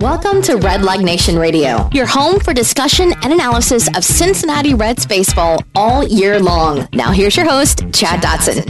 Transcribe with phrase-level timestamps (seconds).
[0.00, 5.04] Welcome to Red Leg Nation Radio, your home for discussion and analysis of Cincinnati Reds
[5.04, 6.86] baseball all year long.
[6.92, 8.62] Now, here's your host, Chad Dotson.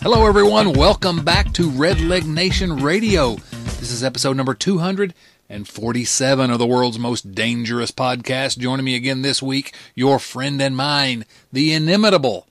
[0.00, 0.72] Hello, everyone.
[0.72, 3.34] Welcome back to Red Leg Nation Radio.
[3.78, 8.56] This is episode number 247 of the world's most dangerous podcast.
[8.56, 12.46] Joining me again this week, your friend and mine, the inimitable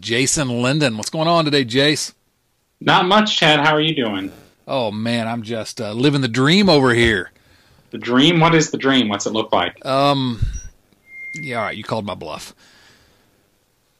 [0.00, 0.96] Jason Linden.
[0.96, 2.14] What's going on today, Jace?
[2.80, 3.60] Not much, Chad.
[3.60, 4.32] How are you doing?
[4.66, 7.30] Oh man, I'm just uh, living the dream over here.
[7.90, 8.40] The dream?
[8.40, 9.08] What is the dream?
[9.08, 9.84] What's it look like?
[9.84, 10.40] Um,
[11.34, 11.76] yeah, all right.
[11.76, 12.54] You called my bluff.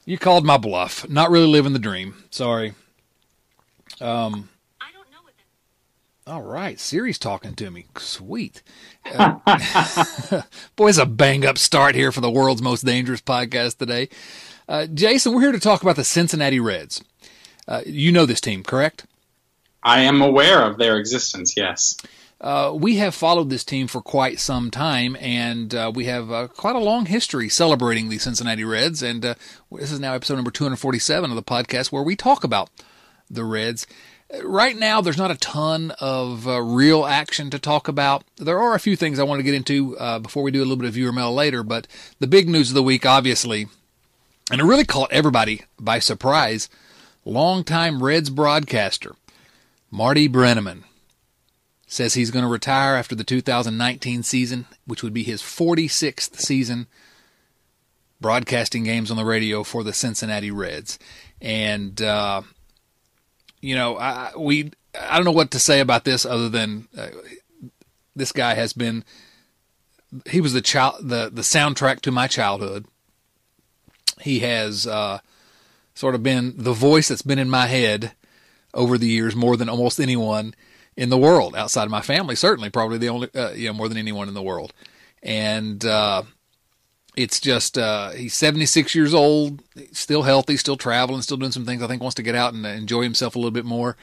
[0.05, 1.09] You called my bluff.
[1.09, 2.25] Not really living the dream.
[2.31, 2.75] Sorry.
[4.01, 4.49] Um.
[4.81, 5.35] I don't know what
[6.27, 6.33] that.
[6.33, 7.87] All right, Siri's talking to me.
[7.99, 8.63] Sweet.
[9.05, 9.39] Uh,
[10.77, 14.09] boy, it's a bang up start here for the world's most dangerous podcast today.
[14.69, 17.03] Uh, Jason, we're here to talk about the Cincinnati Reds.
[17.69, 19.07] Uh, you know this team, correct?
[19.83, 21.97] I am aware of their existence, yes.
[22.41, 26.49] Uh, we have followed this team for quite some time, and uh, we have uh,
[26.49, 29.01] quite a long history celebrating the Cincinnati Reds.
[29.01, 29.35] And uh,
[29.71, 32.69] this is now episode number 247 of the podcast where we talk about
[33.31, 33.87] the Reds.
[34.43, 38.25] Right now, there's not a ton of uh, real action to talk about.
[38.39, 40.65] There are a few things I want to get into uh, before we do a
[40.65, 41.87] little bit of viewer mail later, but
[42.19, 43.69] the big news of the week, obviously,
[44.51, 46.69] and it really caught everybody by surprise,
[47.25, 49.15] longtime Reds broadcaster
[49.95, 50.85] Marty Brennaman
[51.87, 56.87] says he's going to retire after the 2019 season, which would be his 46th season
[58.19, 60.99] broadcasting games on the radio for the Cincinnati Reds.
[61.43, 62.41] And, uh,
[63.61, 67.09] you know, I, we, I don't know what to say about this other than uh,
[68.17, 69.05] this guy has been,
[70.31, 72.87] he was the child, the, the soundtrack to my childhood.
[74.23, 75.19] He has, uh,
[75.95, 78.13] sort of been the voice that's been in my head
[78.75, 80.55] over the years more than almost anyone
[80.97, 82.35] in the world outside of my family.
[82.35, 84.73] Certainly, probably the only, uh, you know, more than anyone in the world.
[85.23, 86.23] And uh,
[87.17, 89.63] it's just uh, he's 76 years old,
[89.93, 91.83] still healthy, still traveling, still doing some things.
[91.83, 93.97] I think wants to get out and enjoy himself a little bit more.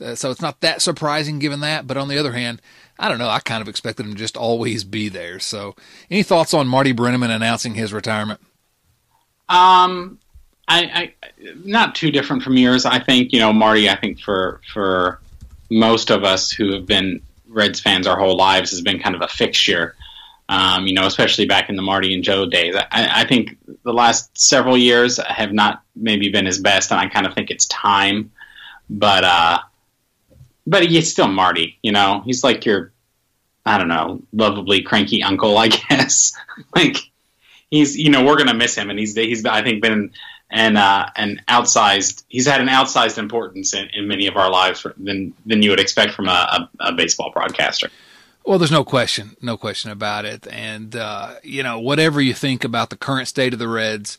[0.00, 1.86] Uh, so it's not that surprising given that.
[1.86, 2.60] But on the other hand,
[2.98, 3.28] I don't know.
[3.28, 5.38] I kind of expected him to just always be there.
[5.38, 5.74] So,
[6.10, 8.40] any thoughts on Marty Brennaman announcing his retirement?
[9.48, 10.18] Um,
[10.68, 11.14] I, I,
[11.64, 12.84] not too different from yours.
[12.84, 13.88] I think you know Marty.
[13.88, 15.20] I think for for
[15.70, 19.22] most of us who have been Reds fans our whole lives has been kind of
[19.22, 19.94] a fixture.
[20.48, 22.76] Um, you know, especially back in the Marty and Joe days.
[22.76, 27.08] I, I think the last several years have not maybe been his best, and I
[27.08, 28.30] kind of think it's time.
[28.88, 29.58] But uh,
[30.66, 31.78] but he's still Marty.
[31.82, 32.92] You know, he's like your
[33.64, 36.32] I don't know, lovably cranky uncle, I guess.
[36.74, 36.96] like
[37.70, 40.12] he's you know we're gonna miss him, and he's he's I think been
[40.50, 42.24] and uh, an outsized.
[42.28, 45.80] He's had an outsized importance in, in many of our lives than than you would
[45.80, 47.88] expect from a, a, a baseball broadcaster.
[48.44, 50.46] Well, there's no question, no question about it.
[50.48, 54.18] And uh, you know, whatever you think about the current state of the Reds,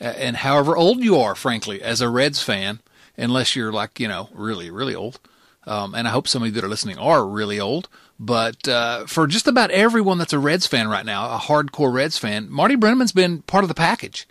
[0.00, 2.80] and however old you are, frankly, as a Reds fan,
[3.16, 5.20] unless you're like you know really really old,
[5.64, 7.88] um, and I hope some of you that are listening are really old.
[8.18, 12.16] But uh, for just about everyone that's a Reds fan right now, a hardcore Reds
[12.16, 14.26] fan, Marty Brennaman's been part of the package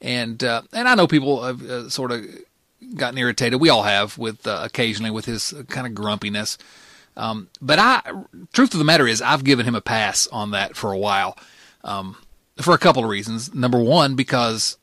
[0.00, 2.24] and uh, and I know people have uh, sort of
[2.94, 3.60] gotten irritated.
[3.60, 6.58] We all have with uh, occasionally with his kind of grumpiness.
[7.16, 8.02] Um, but I,
[8.52, 11.36] truth of the matter is, I've given him a pass on that for a while,
[11.82, 12.16] um,
[12.60, 13.52] for a couple of reasons.
[13.52, 14.78] Number one, because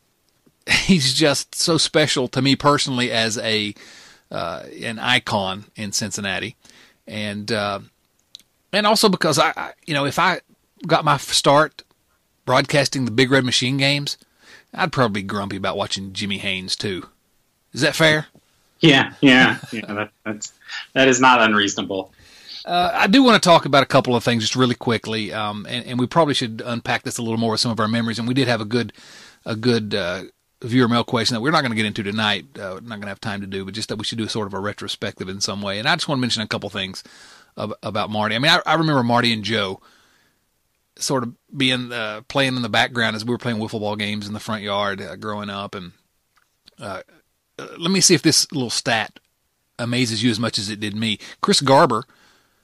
[0.69, 3.73] he's just so special to me personally as a
[4.31, 6.57] uh, an icon in Cincinnati,
[7.07, 7.79] and uh,
[8.73, 10.41] and also because I, I, you know, if I
[10.85, 11.83] got my start
[12.45, 14.17] broadcasting the Big Red Machine games,
[14.75, 17.07] I'd probably be grumpy about watching Jimmy Haynes too.
[17.73, 18.27] Is that fair?
[18.79, 19.85] Yeah, yeah, yeah.
[19.85, 20.53] That, that's
[20.93, 22.11] that is not unreasonable.
[22.65, 25.67] Uh, I do want to talk about a couple of things just really quickly, um,
[25.69, 28.17] and, and, we probably should unpack this a little more with some of our memories.
[28.17, 28.91] And we did have a good,
[29.45, 30.23] a good uh,
[30.63, 32.45] viewer mail question that we're not going to get into tonight.
[32.57, 34.47] Uh, not going to have time to do, but just that we should do sort
[34.47, 35.77] of a retrospective in some way.
[35.77, 37.03] And I just want to mention a couple things
[37.55, 38.35] about Marty.
[38.35, 39.79] I mean, I, I remember Marty and Joe
[40.97, 44.27] sort of being uh, playing in the background as we were playing wiffle ball games
[44.27, 45.75] in the front yard uh, growing up.
[45.75, 45.91] And
[46.79, 47.01] uh,
[47.59, 49.19] uh, let me see if this little stat
[49.77, 51.19] amazes you as much as it did me.
[51.41, 52.05] Chris Garber,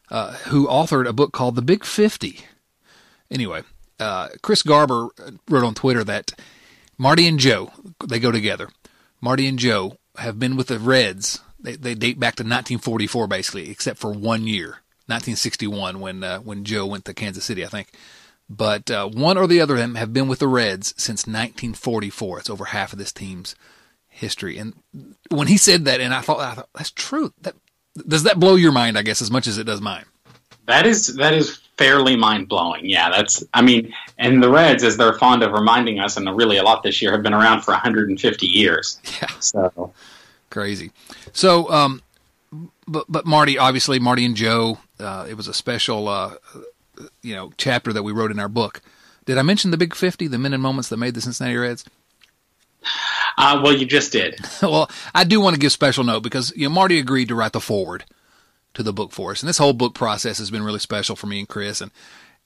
[0.09, 2.41] uh, who authored a book called The Big Fifty.
[3.29, 3.63] Anyway,
[3.99, 5.09] uh, Chris Garber
[5.49, 6.33] wrote on Twitter that
[6.97, 7.71] Marty and Joe
[8.05, 8.69] they go together.
[9.21, 11.39] Marty and Joe have been with the Reds.
[11.59, 16.87] They, they date back to 1944, basically, except for one year, 1961, when when Joe
[16.87, 17.89] went to Kansas City, I think.
[18.51, 22.39] But uh, one or the other of them have been with the Reds since 1944.
[22.39, 23.55] It's over half of this team's
[24.09, 24.57] history.
[24.57, 24.73] And
[25.29, 27.33] when he said that, and I thought, I thought that's true.
[27.41, 27.55] That
[28.07, 28.97] does that blow your mind?
[28.97, 30.03] I guess as much as it does mine.
[30.67, 32.85] That is that is fairly mind blowing.
[32.85, 33.41] Yeah, that's.
[33.53, 36.83] I mean, and the Reds, as they're fond of reminding us, and really a lot
[36.83, 38.99] this year, have been around for 150 years.
[39.21, 39.29] Yeah.
[39.39, 39.93] So
[40.49, 40.91] crazy.
[41.31, 42.01] So, um,
[42.85, 46.35] but but Marty, obviously Marty and Joe, uh, it was a special, uh,
[47.21, 48.81] you know, chapter that we wrote in our book.
[49.25, 51.85] Did I mention the Big 50, the men and moments that made the Cincinnati Reds?
[53.37, 54.39] Uh, well, you just did.
[54.61, 57.53] well, I do want to give special note because you know Marty agreed to write
[57.53, 58.05] the foreword
[58.73, 61.27] to the book for us, and this whole book process has been really special for
[61.27, 61.91] me and Chris, and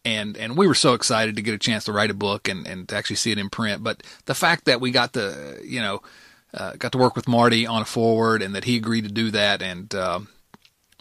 [0.03, 2.67] and and we were so excited to get a chance to write a book and
[2.67, 3.83] and to actually see it in print.
[3.83, 6.01] But the fact that we got to you know
[6.53, 9.31] uh, got to work with Marty on a foreword, and that he agreed to do
[9.31, 10.19] that, and uh,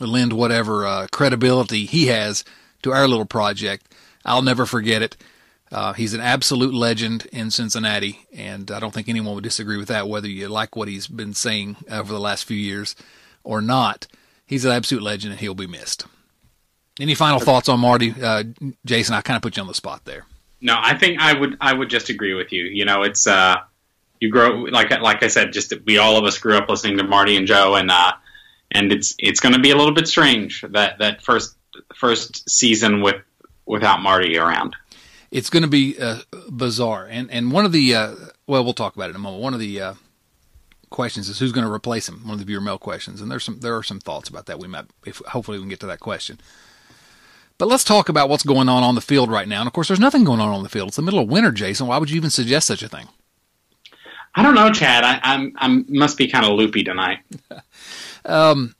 [0.00, 2.44] lend whatever uh, credibility he has
[2.84, 3.92] to our little project,
[4.24, 5.16] I'll never forget it.
[5.72, 9.88] Uh, he's an absolute legend in Cincinnati, and I don't think anyone would disagree with
[9.88, 12.94] that, whether you like what he's been saying over the last few years
[13.42, 14.06] or not.
[14.46, 16.06] He's an absolute legend, and he'll be missed.
[17.00, 18.44] Any final thoughts on Marty, uh,
[18.84, 19.16] Jason?
[19.16, 20.26] I kind of put you on the spot there.
[20.60, 22.64] No, I think I would I would just agree with you.
[22.64, 23.56] You know, it's uh,
[24.20, 27.04] you grow like like I said, just we all of us grew up listening to
[27.04, 28.12] Marty and Joe, and uh,
[28.70, 31.56] and it's it's going to be a little bit strange that that first
[31.94, 33.16] first season with
[33.66, 34.76] without Marty around
[35.34, 37.06] it's going to be uh, bizarre.
[37.10, 38.14] And and one of the uh,
[38.46, 39.42] well, we'll talk about it in a moment.
[39.42, 39.94] One of the uh,
[40.90, 42.20] questions is who's going to replace him.
[42.22, 44.60] One of the viewer mail questions, and there's some there are some thoughts about that.
[44.60, 46.40] We might, if hopefully, we can get to that question.
[47.58, 49.60] But let's talk about what's going on on the field right now.
[49.60, 50.88] And of course, there's nothing going on on the field.
[50.88, 51.88] It's the middle of winter, Jason.
[51.88, 53.08] Why would you even suggest such a thing?
[54.36, 55.04] I don't know, Chad.
[55.04, 57.18] I, I'm I must be kind of loopy tonight.
[58.24, 58.74] um,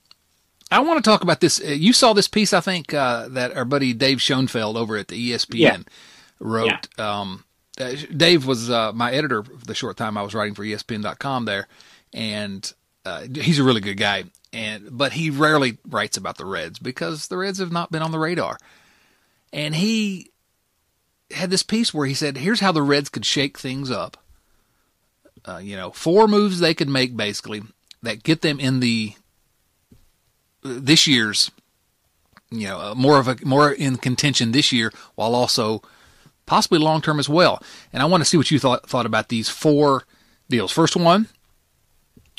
[0.71, 1.61] I want to talk about this.
[1.61, 5.07] Uh, you saw this piece, I think, uh, that our buddy Dave Schoenfield over at
[5.09, 5.53] the ESPN.
[5.55, 5.77] Yeah
[6.39, 6.87] wrote.
[6.97, 7.19] Yeah.
[7.19, 7.43] Um,
[7.79, 11.67] uh, Dave was uh, my editor the short time I was writing for ESPN.com there,
[12.13, 12.71] and
[13.05, 14.25] uh, he's a really good guy.
[14.53, 18.11] And but he rarely writes about the Reds because the Reds have not been on
[18.11, 18.57] the radar.
[19.51, 20.31] And he
[21.31, 24.17] had this piece where he said, "Here's how the Reds could shake things up.
[25.43, 27.63] Uh, you know, four moves they could make basically
[28.01, 29.13] that get them in the
[30.65, 31.51] this year's,
[32.51, 35.81] you know, uh, more of a more in contention this year, while also."
[36.45, 37.61] possibly long term as well.
[37.91, 40.03] And I want to see what you thought thought about these four
[40.49, 40.71] deals.
[40.71, 41.27] First one,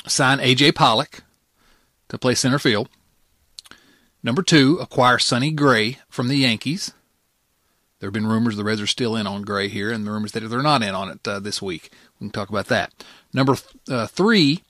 [0.07, 1.23] sign AJ Pollock
[2.09, 2.89] to play center field.
[4.23, 6.91] Number two, acquire Sonny Gray from the Yankees.
[7.99, 10.31] There have been rumors the Reds are still in on Gray here, and the rumors
[10.33, 11.91] that they're not in on it uh, this week.
[12.19, 12.93] We can talk about that.
[13.33, 14.63] Number th- uh, three,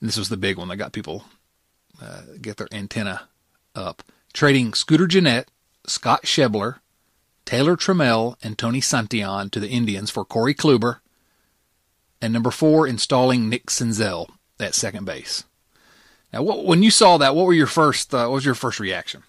[0.00, 1.24] this was the big one that got people
[2.00, 3.28] uh, get their antenna
[3.74, 4.02] up.
[4.32, 5.50] Trading Scooter Gennett,
[5.86, 6.76] Scott Schebler,
[7.44, 10.98] Taylor Trammell and Tony Santillan to the Indians for Corey Kluber.
[12.22, 14.28] And number four, installing Nick Senzel
[14.60, 15.44] at second base.
[16.32, 18.14] Now, what, when you saw that, what were your first?
[18.14, 19.24] Uh, what was your first reaction?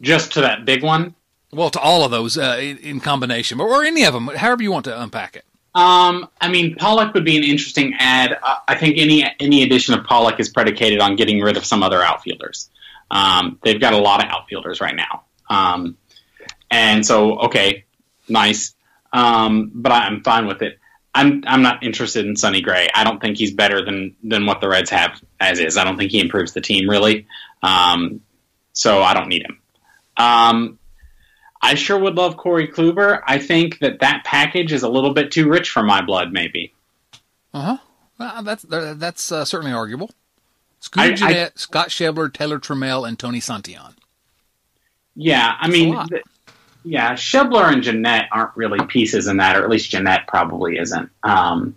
[0.00, 1.14] Just to that big one.
[1.52, 4.72] Well, to all of those uh, in, in, combination, or any of them, however you
[4.72, 5.44] want to unpack it.
[5.74, 8.38] Um, I mean, Pollock would be an interesting add.
[8.68, 12.02] I think any any addition of Pollock is predicated on getting rid of some other
[12.02, 12.70] outfielders.
[13.10, 15.24] Um, they've got a lot of outfielders right now.
[15.50, 15.96] Um,
[16.70, 17.84] and so, okay,
[18.28, 18.74] nice.
[19.12, 20.78] Um, but I'm fine with it.
[21.14, 22.88] I'm I'm not interested in Sonny Gray.
[22.94, 25.76] I don't think he's better than than what the Reds have as is.
[25.76, 27.26] I don't think he improves the team really.
[27.62, 28.20] Um,
[28.72, 29.60] so I don't need him.
[31.64, 33.22] I sure would love Corey Kluber.
[33.26, 36.74] I think that that package is a little bit too rich for my blood, maybe.
[37.54, 37.78] Uh-huh.
[38.20, 40.10] Uh, that's that's uh, certainly arguable.
[40.80, 43.94] Scooter Gennett, Scott Schebler, Taylor Trammell, and Tony Santillan.
[45.16, 45.98] Yeah, I mean,
[46.84, 51.08] yeah, Schebler and Gennett aren't really pieces in that, or at least Gennett probably isn't.
[51.22, 51.76] Um,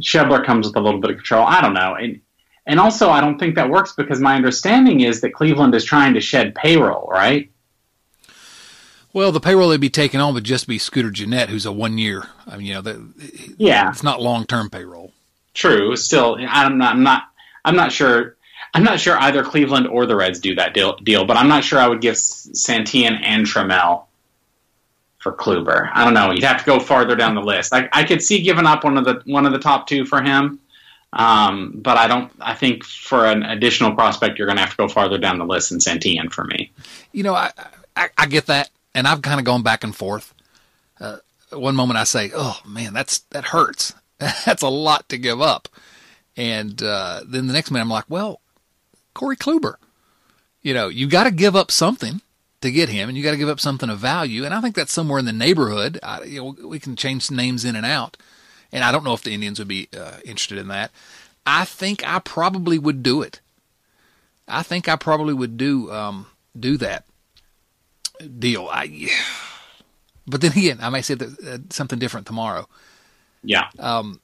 [0.00, 1.46] Schebler comes with a little bit of control.
[1.46, 1.94] I don't know.
[1.94, 2.20] And,
[2.66, 6.14] and also, I don't think that works because my understanding is that Cleveland is trying
[6.14, 7.48] to shed payroll, right?
[9.14, 11.96] Well, the payroll they'd be taking on would just be Scooter Gennett, who's a one
[11.98, 12.28] year.
[12.48, 15.12] I mean, you know, the, yeah, it's not long term payroll.
[15.54, 15.96] True.
[15.96, 16.96] Still, I'm not.
[16.96, 17.22] I'm not.
[17.64, 18.36] I'm not sure.
[18.74, 21.62] I'm not sure either Cleveland or the Reds do that deal, deal but I'm not
[21.62, 24.06] sure I would give Santillan and Trammell
[25.18, 25.90] for Kluber.
[25.94, 26.32] I don't know.
[26.32, 27.72] You'd have to go farther down the list.
[27.72, 30.20] I, I could see giving up one of the one of the top two for
[30.22, 30.58] him,
[31.12, 32.32] um, but I don't.
[32.40, 35.46] I think for an additional prospect, you're going to have to go farther down the
[35.46, 36.72] list than Santillan for me.
[37.12, 37.52] You know, I
[37.96, 40.34] I, I get that, and I've kind of gone back and forth.
[41.00, 41.18] Uh,
[41.50, 43.94] one moment I say, "Oh man, that's that hurts.
[44.18, 45.68] that's a lot to give up,"
[46.36, 48.40] and uh, then the next minute I'm like, "Well,
[49.14, 49.76] Corey Kluber.
[50.60, 52.20] You know, you got to give up something
[52.60, 54.44] to get him, and you got to give up something of value.
[54.44, 55.98] And I think that's somewhere in the neighborhood.
[56.02, 58.16] I, you know, we can change names in and out,
[58.72, 60.90] and I don't know if the Indians would be uh, interested in that.
[61.46, 63.40] I think I probably would do it.
[64.48, 66.26] I think I probably would do um,
[66.58, 67.04] do that.
[68.38, 68.68] Deal.
[68.70, 69.08] I,
[70.26, 72.68] but then again, I may say that, uh, something different tomorrow.
[73.42, 73.68] Yeah.
[73.78, 74.20] Um,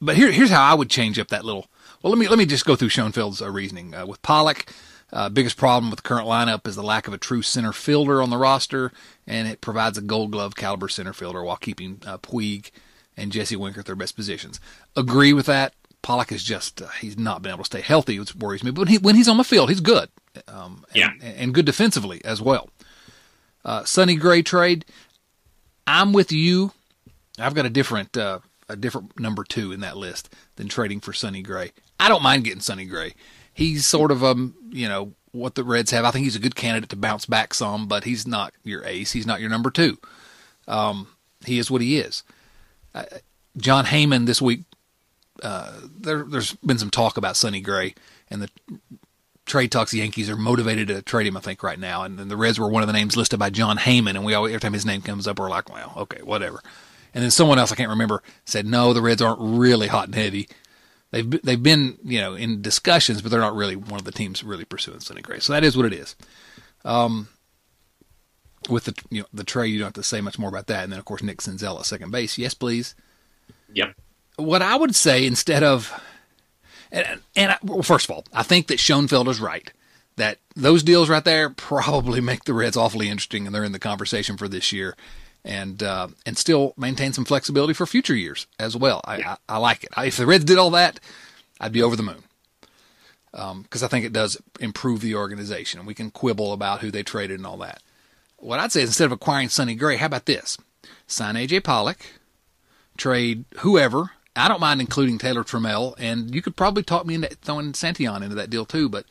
[0.00, 1.66] but here, here's how I would change up that little.
[2.02, 4.72] Well, let me let me just go through Schoenfield's uh, reasoning uh, with Pollock.
[5.12, 8.20] Uh, biggest problem with the current lineup is the lack of a true center fielder
[8.20, 8.92] on the roster,
[9.26, 12.70] and it provides a Gold Glove caliber center fielder while keeping uh, Puig
[13.16, 14.60] and Jesse Winker at their best positions.
[14.96, 15.74] Agree with that.
[16.02, 18.70] Pollock is just uh, he's not been able to stay healthy, which worries me.
[18.70, 20.08] But when, he, when he's on the field, he's good,
[20.48, 22.68] um, and, yeah, and good defensively as well.
[23.66, 24.84] Uh, Sonny Gray trade,
[25.88, 26.70] I'm with you.
[27.36, 31.12] I've got a different uh, a different number two in that list than trading for
[31.12, 31.72] Sonny Gray.
[31.98, 33.14] I don't mind getting Sonny Gray.
[33.52, 36.04] He's sort of um you know what the Reds have.
[36.04, 39.12] I think he's a good candidate to bounce back some, but he's not your ace.
[39.12, 39.98] He's not your number two.
[40.68, 41.08] Um,
[41.44, 42.22] he is what he is.
[42.94, 43.04] Uh,
[43.56, 44.62] Jon Heyman this week.
[45.42, 47.94] Uh, there, has been some talk about Sonny Gray
[48.30, 48.48] and the
[49.46, 49.92] trade talks.
[49.92, 52.02] The Yankees are motivated to trade him, I think, right now.
[52.02, 54.34] And, and the Reds were one of the names listed by Jon Heyman, and we
[54.34, 56.60] always, every time his name comes up, we're like, well, okay, whatever.
[57.14, 60.14] And then someone else I can't remember said, no, the Reds aren't really hot and
[60.14, 60.48] heavy.
[61.12, 64.42] They've they've been you know in discussions, but they're not really one of the teams
[64.42, 65.38] really pursuing Sonny Gray.
[65.38, 66.16] So that is what it is.
[66.84, 67.28] Um,
[68.68, 70.82] with the you know the trade, you don't have to say much more about that.
[70.82, 72.36] And then of course Nick Senzel at second base.
[72.36, 72.94] Yes, please.
[73.72, 73.94] Yep.
[74.36, 75.92] What I would say instead of,
[76.92, 79.70] and, and I, well, first of all, I think that Schoenfield is right
[80.16, 83.78] that those deals right there probably make the Reds awfully interesting, and they're in the
[83.78, 84.96] conversation for this year
[85.44, 89.00] and uh, and still maintain some flexibility for future years as well.
[89.04, 89.36] I, yeah.
[89.48, 89.90] I, I, like it.
[89.96, 90.98] I, if the Reds did all that,
[91.60, 92.24] I'd be over the moon
[93.30, 95.84] because um, I think it does improve the organization.
[95.86, 97.82] We can quibble about who they traded and all that.
[98.38, 100.58] What I'd say is instead of acquiring Sonny Gray, how about this?
[101.06, 101.98] Sign AJ Pollock,
[102.96, 104.12] trade whoever.
[104.36, 108.22] I don't mind including Taylor Trammell, and you could probably talk me into throwing Santillan
[108.22, 108.88] into that deal too.
[108.88, 109.06] But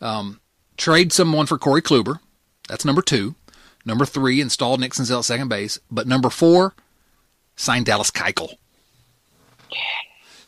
[0.00, 0.40] um,
[0.76, 2.20] trade someone for Corey Kluber.
[2.68, 3.34] That's number two.
[3.84, 5.78] Number three, install Nick Senzel at second base.
[5.90, 6.74] But number four,
[7.56, 8.54] sign Dallas Keuchel.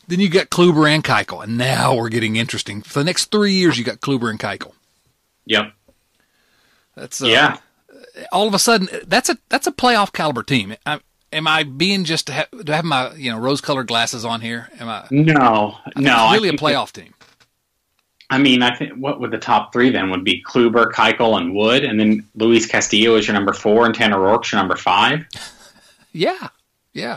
[0.09, 2.83] Then you got Kluber and Keuchel, and now we're getting interesting.
[2.83, 4.73] For the next three years, you got Kluber and Keuchel.
[5.47, 5.73] Yep.
[6.97, 7.59] That's uh, yeah.
[8.31, 10.75] All of a sudden, that's a that's a playoff caliber team.
[10.85, 11.01] I,
[11.33, 14.69] am I being just to have, have my you know rose colored glasses on here?
[14.79, 15.07] Am I?
[15.11, 16.25] No, I no.
[16.27, 17.15] It's really a playoff team.
[18.31, 21.55] I mean, I think what would the top three then would be Kluber, Keuchel, and
[21.55, 25.27] Wood, and then Luis Castillo is your number four, and Tanner Roark's your number five.
[26.15, 26.49] Yeah,
[26.93, 27.17] yeah.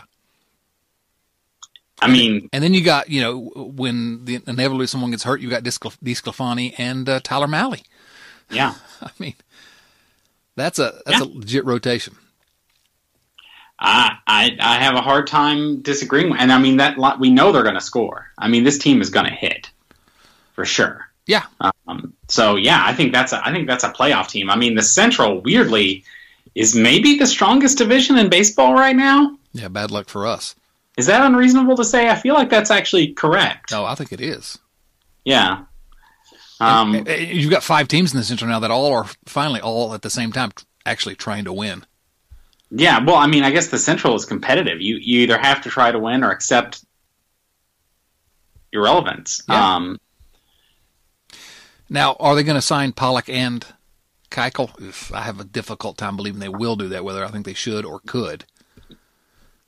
[2.01, 5.49] I mean, and then you got you know when the, inevitably someone gets hurt, you
[5.49, 7.83] got DeSclafani and uh, Tyler Mahle.
[8.49, 9.35] Yeah, I mean
[10.55, 11.25] that's a that's yeah.
[11.25, 12.15] a legit rotation.
[13.77, 17.51] I, I I have a hard time disagreeing, with and I mean that we know
[17.51, 18.31] they're going to score.
[18.37, 19.69] I mean this team is going to hit
[20.53, 21.07] for sure.
[21.27, 21.43] Yeah.
[21.59, 24.49] Um, so yeah, I think that's a, I think that's a playoff team.
[24.49, 26.03] I mean, the Central weirdly
[26.53, 29.37] is maybe the strongest division in baseball right now.
[29.53, 30.55] Yeah, bad luck for us.
[30.97, 32.09] Is that unreasonable to say?
[32.09, 33.71] I feel like that's actually correct.
[33.71, 34.57] No, I think it is.
[35.25, 35.65] Yeah.
[36.61, 39.59] Um, and, and you've got five teams in the Central now that all are finally
[39.59, 40.51] all at the same time
[40.85, 41.85] actually trying to win.
[42.71, 44.81] Yeah, well, I mean, I guess the Central is competitive.
[44.81, 46.83] You you either have to try to win or accept
[48.71, 49.41] irrelevance.
[49.47, 49.75] Yeah.
[49.75, 49.99] Um,
[51.89, 53.65] now, are they going to sign Pollock and
[54.31, 55.13] Keuchel?
[55.13, 57.85] I have a difficult time believing they will do that, whether I think they should
[57.85, 58.45] or could.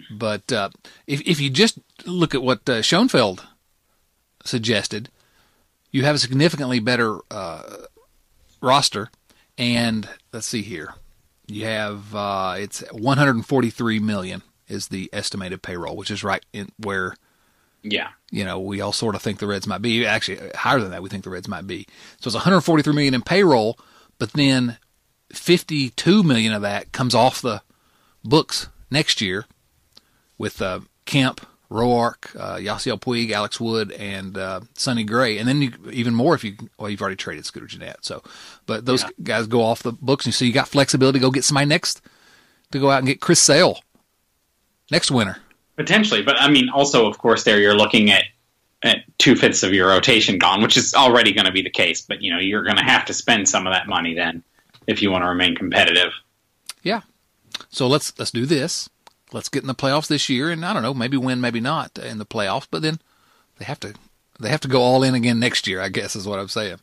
[0.09, 0.69] But uh,
[1.05, 3.45] if if you just look at what uh, Schoenfield
[4.43, 5.09] suggested,
[5.91, 7.63] you have a significantly better uh,
[8.61, 9.09] roster.
[9.57, 10.93] And let's see here,
[11.47, 17.15] you have uh, it's 143 million is the estimated payroll, which is right in where
[17.83, 18.09] yeah.
[18.31, 21.01] You know, we all sort of think the Reds might be actually higher than that.
[21.01, 21.87] We think the Reds might be.
[22.19, 23.79] So it's 143 million in payroll,
[24.19, 24.77] but then
[25.31, 27.61] 52 million of that comes off the
[28.23, 29.45] books next year
[30.37, 35.61] with uh, Kemp, Roark, uh, Yasiel Puig, Alex Wood, and uh, Sonny Gray, and then
[35.61, 38.05] you, even more if you well you've already traded Scooter Gennett.
[38.05, 38.23] So,
[38.65, 39.09] but those yeah.
[39.21, 42.01] guys go off the books, and so you got flexibility to go get somebody next
[42.71, 43.79] to go out and get Chris Sale
[44.91, 45.37] next winter.
[45.75, 48.23] Potentially, but I mean, also, of course, there you're looking at,
[48.81, 52.01] at two fifths of your rotation gone, which is already going to be the case.
[52.01, 54.43] But you know, you're going to have to spend some of that money then
[54.87, 56.13] if you want to remain competitive.
[56.81, 57.01] Yeah.
[57.69, 58.89] So let's let's do this.
[59.33, 61.97] Let's get in the playoffs this year, and I don't know, maybe win, maybe not
[61.97, 62.67] in the playoffs.
[62.69, 62.99] But then
[63.57, 63.93] they have to
[64.39, 65.81] they have to go all in again next year.
[65.81, 66.77] I guess is what I'm saying.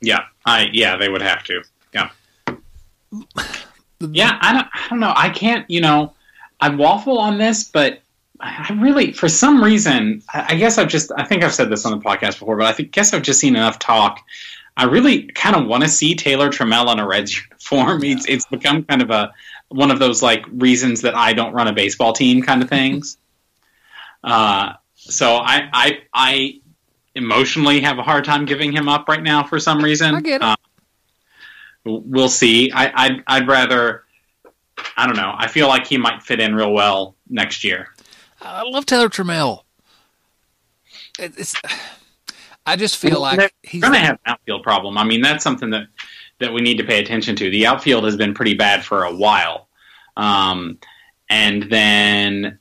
[0.00, 1.62] Yeah, I yeah they would have to.
[1.94, 2.10] Yeah.
[4.00, 5.12] yeah, I don't I don't know.
[5.16, 5.68] I can't.
[5.70, 6.12] You know,
[6.60, 8.00] I waffle on this, but
[8.40, 11.92] I really, for some reason, I guess I've just, I think I've said this on
[11.98, 14.22] the podcast before, but I think, guess I've just seen enough talk
[14.76, 18.04] I really kind of want to see Taylor Trammell in a Reds uniform.
[18.04, 18.14] Yeah.
[18.14, 19.32] It's it's become kind of a
[19.68, 23.18] one of those like reasons that I don't run a baseball team kind of things.
[24.24, 26.60] uh, so I, I I
[27.14, 30.14] emotionally have a hard time giving him up right now for some reason.
[30.14, 30.42] I get it.
[30.42, 30.56] Uh,
[31.84, 32.70] we'll see.
[32.72, 34.04] I, I'd I'd rather.
[34.96, 35.34] I don't know.
[35.36, 37.88] I feel like he might fit in real well next year.
[38.42, 39.62] I love Taylor Trammell.
[41.18, 41.54] It's.
[42.66, 44.98] I just feel well, like he's going to have an outfield problem.
[44.98, 45.86] I mean, that's something that
[46.38, 47.50] that we need to pay attention to.
[47.50, 49.68] The outfield has been pretty bad for a while,
[50.16, 50.78] um,
[51.28, 52.58] and then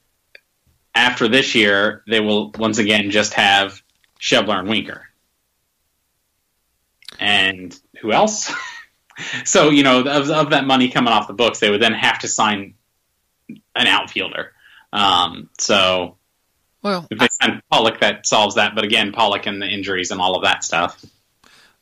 [0.93, 3.81] after this year, they will once again just have
[4.19, 5.07] Schebler and Winker,
[7.19, 8.53] and who else?
[9.45, 12.19] so you know, of, of, that money coming off the books, they would then have
[12.19, 12.75] to sign
[13.49, 14.53] an outfielder.
[14.91, 16.17] Um, so
[16.81, 18.75] well, if they sign Pollock, that solves that.
[18.75, 21.03] But again, Pollock and the injuries and all of that stuff.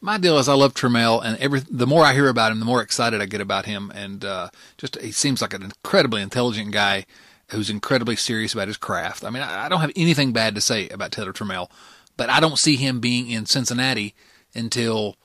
[0.04, 2.66] My deal is I love Trammell, and every the more I hear about him, the
[2.66, 3.90] more excited I get about him.
[3.96, 7.06] And uh, just he seems like an incredibly intelligent guy
[7.52, 9.24] who's incredibly serious about his craft.
[9.24, 11.72] I mean, I, I don't have anything bad to say about Taylor Trammell,
[12.18, 14.14] but I don't see him being in Cincinnati
[14.54, 15.16] until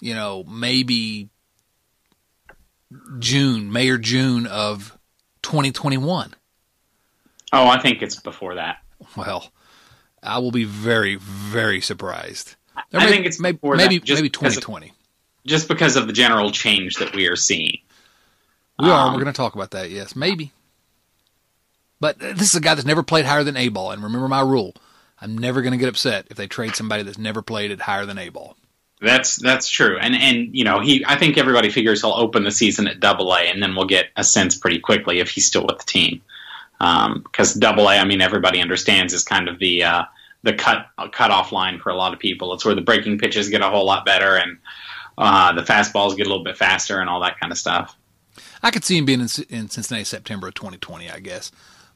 [0.00, 1.30] you know maybe
[3.18, 4.98] June, May or June of
[5.44, 6.34] 2021.
[7.54, 8.82] Oh, I think it's before that.
[9.16, 9.50] Well,
[10.22, 12.55] I will be very, very surprised.
[12.76, 14.88] I may, think it's maybe maybe, maybe 2020.
[14.88, 14.92] Of,
[15.46, 17.78] just because of the general change that we are seeing.
[18.78, 19.08] We are.
[19.08, 19.90] Um, we're going to talk about that.
[19.90, 20.52] Yes, maybe.
[21.98, 24.42] But this is a guy that's never played higher than A ball, and remember my
[24.42, 24.74] rule:
[25.20, 28.04] I'm never going to get upset if they trade somebody that's never played at higher
[28.04, 28.56] than A ball.
[29.00, 31.04] That's that's true, and and you know he.
[31.06, 34.06] I think everybody figures he'll open the season at Double A, and then we'll get
[34.16, 36.20] a sense pretty quickly if he's still with the team
[36.78, 40.04] because um, Double A, I mean, everybody understands is kind of the uh,
[40.46, 42.54] the cut cut off line for a lot of people.
[42.54, 44.58] It's where the breaking pitches get a whole lot better and
[45.18, 47.96] uh, the fastballs get a little bit faster and all that kind of stuff.
[48.62, 51.50] I could see him being in, in Cincinnati September of 2020, I guess.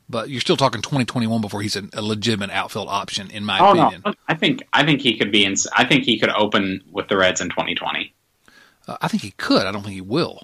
[0.08, 3.70] But you're still talking 2021 before he's a, a legitimate outfield option, in my oh,
[3.70, 4.02] opinion.
[4.04, 4.14] No.
[4.26, 5.54] I think I think he could be in.
[5.76, 8.12] I think he could open with the Reds in 2020.
[8.88, 9.66] Uh, I think he could.
[9.66, 10.42] I don't think he will.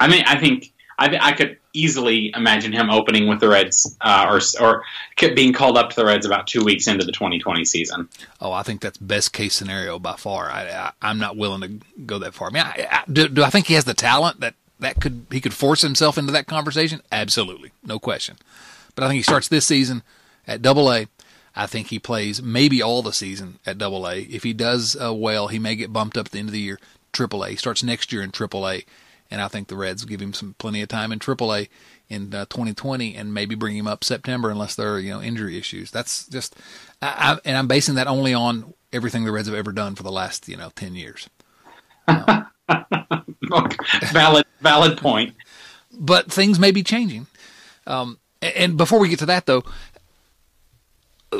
[0.00, 4.26] I mean, I think I, I could easily imagine him opening with the Reds, uh,
[4.28, 4.84] or or
[5.34, 8.08] being called up to the Reds about two weeks into the 2020 season.
[8.40, 10.50] Oh, I think that's best case scenario by far.
[10.50, 12.48] I, I am not willing to go that far.
[12.48, 15.26] I mean, I, I, do, do I think he has the talent that that could
[15.30, 17.00] he could force himself into that conversation?
[17.10, 18.36] Absolutely, no question.
[18.94, 20.02] But I think he starts this season
[20.46, 21.06] at Double A.
[21.54, 24.20] I think he plays maybe all the season at Double A.
[24.22, 26.60] If he does uh, well, he may get bumped up at the end of the
[26.60, 26.78] year.
[27.12, 27.50] Triple A.
[27.50, 28.84] He starts next year in Triple A
[29.32, 31.70] and I think the Reds give him some plenty of time in AAA
[32.06, 35.56] in uh, 2020 and maybe bring him up September unless there are you know injury
[35.56, 35.90] issues.
[35.90, 36.54] That's just,
[37.00, 40.02] I, I, and I'm basing that only on everything the Reds have ever done for
[40.02, 41.28] the last you know 10 years.
[42.68, 43.68] Um,
[44.12, 45.34] valid, valid point.
[45.92, 47.26] But things may be changing.
[47.86, 49.62] Um, and before we get to that, though,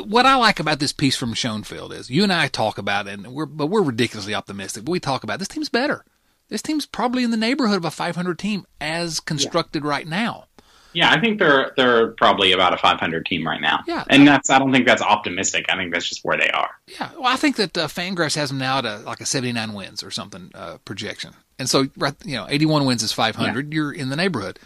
[0.05, 3.13] what I like about this piece from Schoenfield is you and I talk about it,
[3.13, 4.85] and we're but we're ridiculously optimistic.
[4.85, 6.03] But we talk about this team's better
[6.49, 9.89] this team's probably in the neighborhood of a 500 team as constructed yeah.
[9.89, 10.45] right now.
[10.93, 13.79] Yeah, I think they're they're probably about a 500 team right now.
[13.87, 15.65] Yeah, and that's I don't think that's optimistic.
[15.69, 16.69] I think that's just where they are.
[16.87, 19.73] Yeah, well, I think that uh, Fangraphs has them now at a, like a 79
[19.73, 23.73] wins or something uh, projection, and so right, you know, 81 wins is 500.
[23.73, 23.75] Yeah.
[23.75, 24.59] You're in the neighborhood.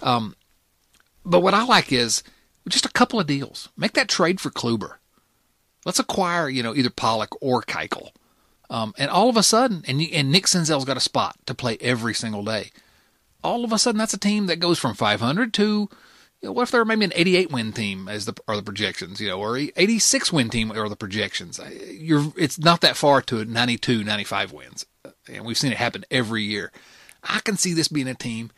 [0.00, 0.36] Um,
[1.24, 2.22] but what I like is
[2.68, 3.68] just a couple of deals.
[3.76, 4.94] Make that trade for Kluber.
[5.84, 8.10] Let's acquire, you know, either Pollock or Keuchel.
[8.70, 11.78] Um, and all of a sudden, and, and Nick Senzel's got a spot to play
[11.80, 12.70] every single day.
[13.42, 15.88] All of a sudden, that's a team that goes from 500 to, you
[16.42, 19.28] know, what if they're maybe an 88 win team as the are the projections, you
[19.28, 21.58] know, or 86 win team are the projections.
[21.90, 24.86] You're it's not that far to 92, 95 wins,
[25.28, 26.70] and we've seen it happen every year.
[27.22, 28.50] I can see this being a team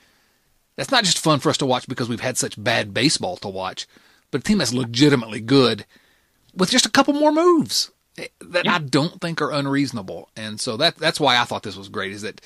[0.77, 3.49] that's not just fun for us to watch because we've had such bad baseball to
[3.49, 3.87] watch,
[4.31, 5.87] but a team that's legitimately good
[6.55, 7.91] with just a couple more moves
[8.41, 8.75] that yeah.
[8.75, 10.31] I don't think are unreasonable.
[10.37, 12.41] And so that that's why I thought this was great is that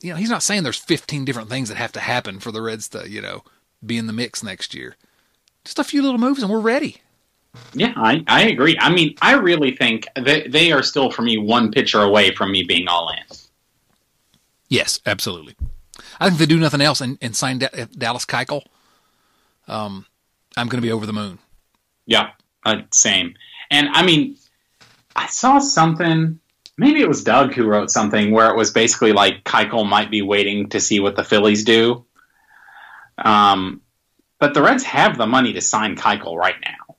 [0.00, 2.62] you know, he's not saying there's 15 different things that have to happen for the
[2.62, 3.42] Reds to, you know,
[3.84, 4.96] be in the mix next year.
[5.64, 6.98] Just a few little moves and we're ready.
[7.72, 8.76] Yeah, I, I agree.
[8.78, 12.52] I mean, I really think they, they are still, for me, one pitcher away from
[12.52, 13.36] me being all in.
[14.68, 15.56] Yes, absolutely.
[16.20, 18.62] I think they do nothing else and, and sign da- Dallas Keuchel.
[19.66, 20.06] Um,
[20.56, 21.38] I'm going to be over the moon.
[22.04, 22.30] Yeah,
[22.64, 23.34] uh, same.
[23.70, 24.36] And I mean,
[25.16, 26.38] I saw something.
[26.78, 30.22] Maybe it was Doug who wrote something where it was basically like Keuchel might be
[30.22, 32.04] waiting to see what the Phillies do.
[33.18, 33.80] Um,
[34.38, 36.96] but the Reds have the money to sign Keuchel right now.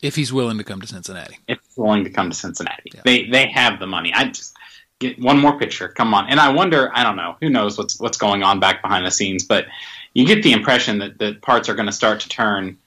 [0.00, 1.38] If he's willing to come to Cincinnati.
[1.46, 2.90] If he's willing to come to Cincinnati.
[2.94, 3.02] Yeah.
[3.04, 4.12] They they have the money.
[4.14, 4.56] I just
[5.02, 5.88] Get one more picture.
[5.88, 6.28] Come on.
[6.28, 6.88] And I wonder.
[6.94, 7.34] I don't know.
[7.40, 9.42] Who knows what's what's going on back behind the scenes?
[9.42, 9.66] But
[10.14, 12.78] you get the impression that the parts are going to start to turn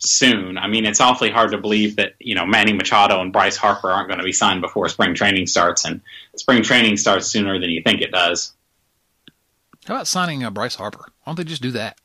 [0.00, 0.58] soon.
[0.58, 3.90] I mean, it's awfully hard to believe that you know Manny Machado and Bryce Harper
[3.90, 6.00] aren't going to be signed before spring training starts, and
[6.36, 8.52] spring training starts sooner than you think it does.
[9.86, 11.04] How about signing uh, Bryce Harper?
[11.22, 11.98] Why don't they just do that?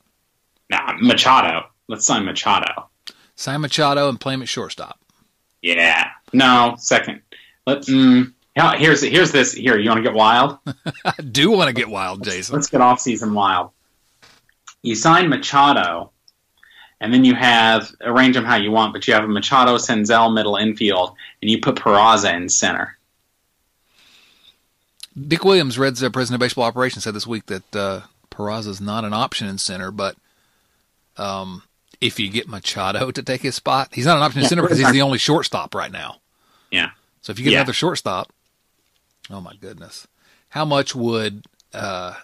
[0.69, 1.67] Nah, Machado.
[1.87, 2.89] Let's sign Machado.
[3.35, 4.99] Sign Machado and play him at shortstop.
[5.61, 6.09] Yeah.
[6.33, 7.21] No, second.
[7.67, 7.89] Let's.
[7.89, 8.33] Mm,
[8.77, 9.53] here's here's this.
[9.53, 10.57] Here, you want to get wild?
[11.05, 12.55] I do want to get wild, Jason.
[12.55, 13.71] Let's get off season wild.
[14.81, 16.11] You sign Machado
[17.01, 20.33] and then you have arrange them how you want, but you have a Machado, Senzel
[20.33, 22.97] middle infield, and you put Peraza in center.
[25.27, 28.81] Dick Williams, Reds uh, president of baseball operations, said this week that uh, Peraza is
[28.81, 30.15] not an option in center, but
[31.17, 31.63] um,
[32.01, 34.77] if you get Machado to take his spot, he's not an option in center because
[34.77, 36.17] he's the only shortstop right now.
[36.71, 36.91] Yeah.
[37.21, 37.59] So if you get Yeah.
[37.59, 38.31] another shortstop,
[39.29, 40.07] oh my goodness,
[40.49, 42.15] how much would uh,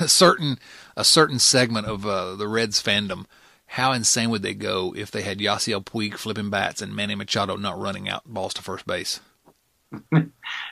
[0.00, 0.58] a certain
[0.96, 3.26] a certain segment of uh, the Reds fandom?
[3.72, 7.56] How insane would they go if they had Yasiel Puig flipping bats and Manny Machado
[7.56, 9.20] not running out balls to first base?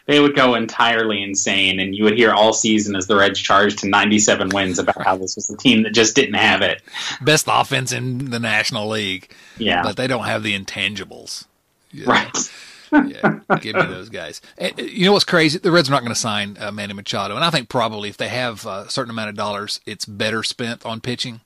[0.06, 3.80] They would go entirely insane, and you would hear all season as the Reds charged
[3.80, 6.80] to 97 wins about how this was the team that just didn't have it.
[7.20, 9.28] Best offense in the National League,
[9.58, 9.82] Yeah.
[9.82, 11.46] but they don't have the intangibles.
[11.90, 12.12] You know?
[12.12, 12.52] right.
[12.92, 14.40] yeah, give me those guys.
[14.58, 15.58] And, uh, you know what's crazy?
[15.58, 18.16] The Reds are not going to sign uh, Manny Machado, and I think probably if
[18.16, 21.40] they have uh, a certain amount of dollars, it's better spent on pitching.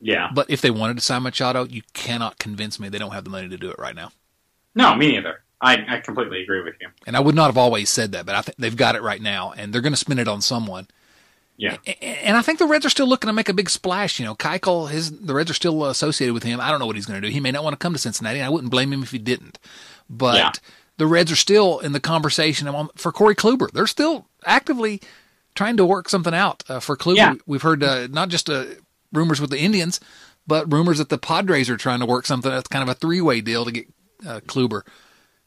[0.00, 0.28] Yeah.
[0.32, 3.30] But if they wanted to sign Machado, you cannot convince me they don't have the
[3.30, 4.12] money to do it right now.
[4.74, 5.40] No, me neither.
[5.60, 6.88] I, I completely agree with you.
[7.06, 9.20] And I would not have always said that, but I think they've got it right
[9.20, 10.86] now, and they're going to spend it on someone.
[11.56, 11.78] Yeah.
[11.84, 14.20] A- And I think the Reds are still looking to make a big splash.
[14.20, 16.60] You know, Keuchel, his the Reds are still associated with him.
[16.60, 17.32] I don't know what he's going to do.
[17.32, 19.18] He may not want to come to Cincinnati, and I wouldn't blame him if he
[19.18, 19.58] didn't.
[20.08, 20.52] But Yeah.
[20.98, 23.68] the Reds are still in the conversation for Corey Kluber.
[23.72, 25.00] They're still actively
[25.56, 27.16] trying to work something out uh, for Kluber.
[27.16, 27.34] Yeah.
[27.46, 28.66] We've heard uh, not just uh,
[29.12, 30.00] rumors with the Indians,
[30.46, 33.20] but rumors that the Padres are trying to work something that's kind of a three
[33.20, 33.86] way deal to get
[34.26, 34.82] uh, Kluber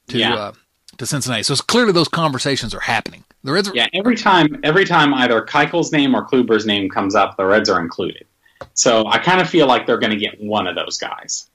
[0.08, 0.34] to Yeah.
[0.36, 0.52] uh,
[0.98, 1.44] to Cincinnati.
[1.44, 3.24] So it's clearly those conversations are happening.
[3.44, 7.16] The Reds are Yeah, every time every time either Keuchel's name or Kluber's name comes
[7.16, 8.26] up, the Reds are included.
[8.74, 11.50] So I kind of feel like they're going to get one of those guys.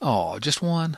[0.00, 0.96] oh, just one.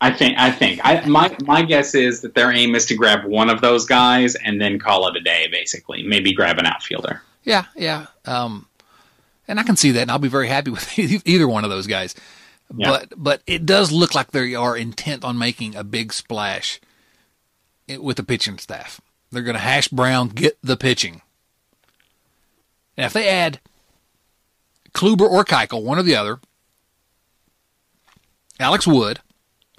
[0.00, 0.38] I think.
[0.38, 0.80] I think.
[0.84, 4.34] I, my my guess is that their aim is to grab one of those guys
[4.34, 5.48] and then call it a day.
[5.50, 7.22] Basically, maybe grab an outfielder.
[7.44, 8.06] Yeah, yeah.
[8.26, 8.66] Um,
[9.48, 11.86] and I can see that, and I'll be very happy with either one of those
[11.86, 12.14] guys.
[12.74, 12.90] Yeah.
[12.90, 16.80] But but it does look like they are intent on making a big splash
[17.88, 19.00] with the pitching staff.
[19.30, 21.22] They're going to hash Brown, get the pitching.
[22.96, 23.60] And if they add
[24.92, 26.40] Kluber or Keuchel, one or the other,
[28.58, 29.20] Alex Wood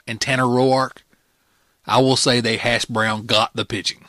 [0.06, 0.98] and Tanner Roark,
[1.86, 4.06] I will say they hash Brown got the pitching.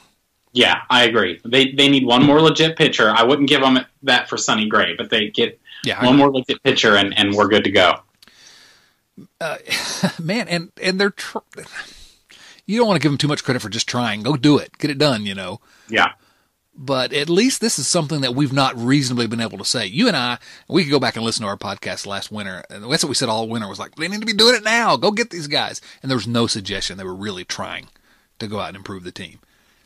[0.52, 1.40] Yeah, I agree.
[1.44, 3.10] They they need one more legit pitcher.
[3.10, 6.62] I wouldn't give them that for Sonny Gray, but they get Yeah, one more legit
[6.62, 8.00] pitcher and, and we're good to go.
[9.40, 9.58] Uh,
[10.22, 11.38] man, and and they're tr-
[12.66, 14.22] you don't want to give them too much credit for just trying.
[14.22, 15.60] Go do it, get it done, you know.
[15.88, 16.12] Yeah.
[16.80, 19.86] But at least this is something that we've not reasonably been able to say.
[19.86, 22.84] You and I, we could go back and listen to our podcast last winter, and
[22.84, 24.96] that's what we said all winter was like, they need to be doing it now.
[24.96, 25.80] Go get these guys.
[26.02, 27.88] And there was no suggestion they were really trying
[28.38, 29.40] to go out and improve the team.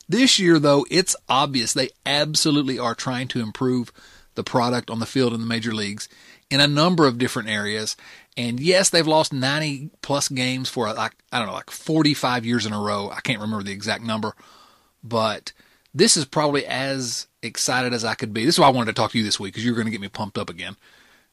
[0.08, 3.92] This year, though, it's obvious they absolutely are trying to improve
[4.34, 6.08] the product on the field in the major leagues
[6.50, 7.96] in a number of different areas.
[8.36, 12.66] And yes, they've lost 90 plus games for like, I don't know, like 45 years
[12.66, 13.10] in a row.
[13.10, 14.34] I can't remember the exact number,
[15.04, 15.52] but
[15.94, 18.44] this is probably as excited as I could be.
[18.46, 19.90] This is why I wanted to talk to you this week because you're going to
[19.90, 20.76] get me pumped up again.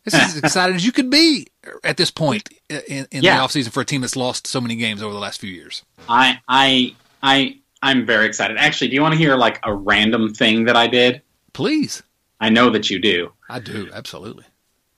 [0.03, 1.47] This is as excited as you could be
[1.83, 3.37] at this point in, in Yeah.
[3.37, 5.83] the offseason for a team that's lost so many games over the last few years.
[6.09, 8.57] I I I I'm very excited.
[8.57, 11.21] Actually, do you want to hear like a random thing that I did?
[11.53, 12.03] Please.
[12.39, 13.33] I know that you do.
[13.49, 14.45] I do, absolutely.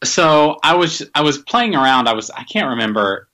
[0.04, 2.08] So I was I was playing around.
[2.08, 3.28] I was I can't remember.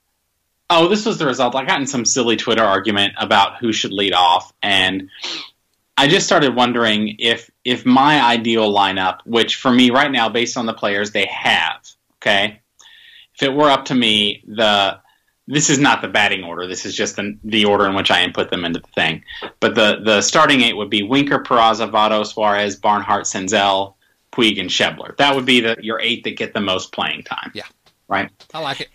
[0.70, 1.56] Oh, this was the result.
[1.56, 5.10] I got in some silly Twitter argument about who should lead off, and
[5.98, 10.58] I just started wondering if if my ideal lineup, which for me right now, based
[10.58, 11.88] on the players they have,
[12.20, 12.62] okay,
[13.36, 15.00] if it were up to me, the
[15.48, 16.68] this is not the batting order.
[16.68, 19.24] This is just the, the order in which I input them into the thing.
[19.60, 23.94] But the the starting eight would be Winker, Peraza, Votto, Suarez, Barnhart, Senzel,
[24.32, 25.16] Puig, and Schebler.
[25.18, 27.52] That would be the your eight that get the most playing time.
[27.54, 27.64] Yeah.
[28.10, 28.90] Right I like it.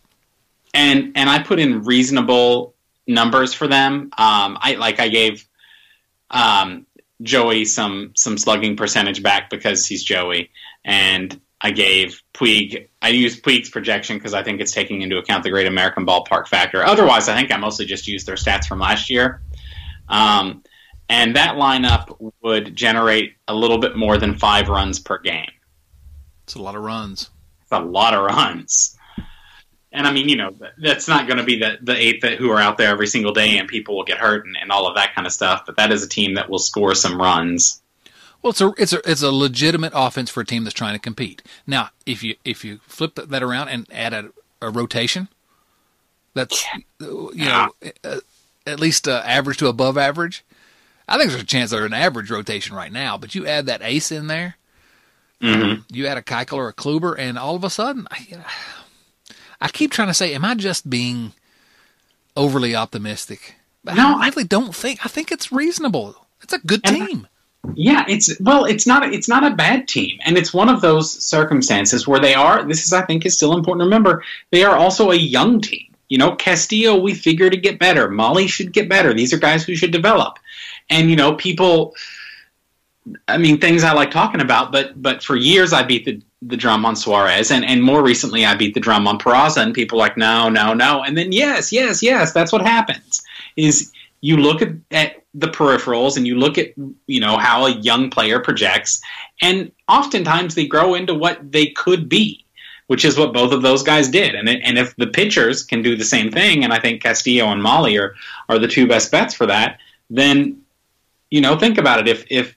[0.73, 2.75] and and I put in reasonable
[3.07, 4.11] numbers for them.
[4.17, 5.47] Um, I like I gave
[6.31, 6.87] um,
[7.23, 10.51] Joey some some slugging percentage back because he's Joey,
[10.85, 12.89] and I gave Puig.
[13.01, 16.49] I used Puig's projection because I think it's taking into account the Great American Ballpark
[16.49, 16.85] factor.
[16.85, 19.43] Otherwise, I think I mostly just used their stats from last year.
[20.09, 20.65] Um,
[21.09, 25.51] and that lineup would generate a little bit more than five runs per game.
[26.45, 27.31] It's a lot of runs.
[27.63, 28.99] It's a lot of runs.
[29.93, 32.51] And I mean, you know, that's not going to be the, the eight that who
[32.51, 34.97] are out there every single day and people will get hurt and, and all of
[34.97, 35.65] that kind of stuff.
[35.67, 37.82] But that is a team that will score some runs.
[38.43, 40.99] Well, it's a it's a it's a legitimate offense for a team that's trying to
[40.99, 41.43] compete.
[41.67, 45.29] Now, if you if you flip that around and add a, a rotation,
[46.35, 46.65] that's
[47.01, 47.71] you know
[48.67, 50.45] at least uh, average to above average.
[51.09, 53.83] I think there's a chance they're an average rotation right now, but you add that
[53.83, 54.57] ace in there,
[55.41, 55.83] mm-hmm.
[55.91, 58.45] you add a Keuchel or a Kluber, and all of a sudden, I, you know,
[59.61, 61.33] I keep trying to say, am I just being
[62.37, 63.57] overly optimistic?
[63.85, 65.05] But no, I really don't think.
[65.05, 66.15] I think it's reasonable.
[66.41, 67.27] It's a good team.
[67.75, 71.11] Yeah, it's well, it's not it's not a bad team, and it's one of those
[71.25, 72.65] circumstances where they are.
[72.65, 74.25] This is, I think, is still important to remember.
[74.51, 75.87] They are also a young team.
[76.09, 78.09] You know, Castillo, we figure to get better.
[78.09, 79.15] Mahle should get better.
[79.15, 80.39] These are guys who should develop.
[80.91, 81.95] And you know, people.
[83.27, 86.57] I mean, things I like talking about, but but for years I beat the the
[86.57, 89.99] drum on Suarez, and and more recently I beat the drum on Peraza, and people
[89.99, 93.23] are like, no, no, no, and then yes, yes, yes, that's what happens.
[93.57, 96.73] Is you look at, at the peripherals and you look at
[97.07, 99.03] you know how a young player projects
[99.43, 102.43] and oftentimes they grow into what they could be
[102.87, 104.35] which is what both of those guys did.
[104.35, 107.63] And and if the pitchers can do the same thing and I think Castillo and
[107.63, 108.15] Mahle are
[108.49, 109.79] are the two best bets for that
[110.11, 110.63] then
[111.31, 112.09] you know think about it.
[112.09, 112.57] If if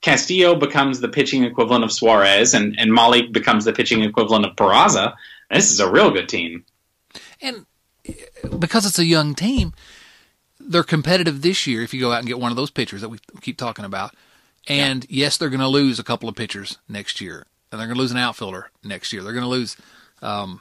[0.00, 4.56] Castillo becomes the pitching equivalent of Suarez and and Mahle becomes the pitching equivalent of
[4.56, 5.14] Peraza
[5.50, 6.64] this is a real good team.
[7.42, 7.66] And
[8.06, 8.14] eh,
[8.58, 9.74] because it's a young team
[10.60, 13.08] they're competitive this year if you go out and get one of those pitchers that
[13.08, 14.14] we keep talking about.
[14.68, 15.24] And yeah.
[15.24, 18.00] yes, they're going to lose a couple of pitchers next year, and they're going to
[18.00, 19.22] lose an outfielder next year.
[19.22, 19.76] They're going to lose
[20.22, 20.60] um,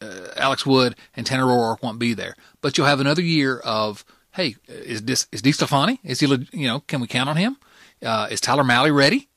[0.00, 4.04] uh, Alex Wood and Tanner Roark won't be there, but you'll have another year of
[4.32, 5.98] hey, is this is DeSclafani?
[6.02, 7.56] Is he you know can we count on him?
[8.02, 9.28] Uh, is Tyler Mahle ready?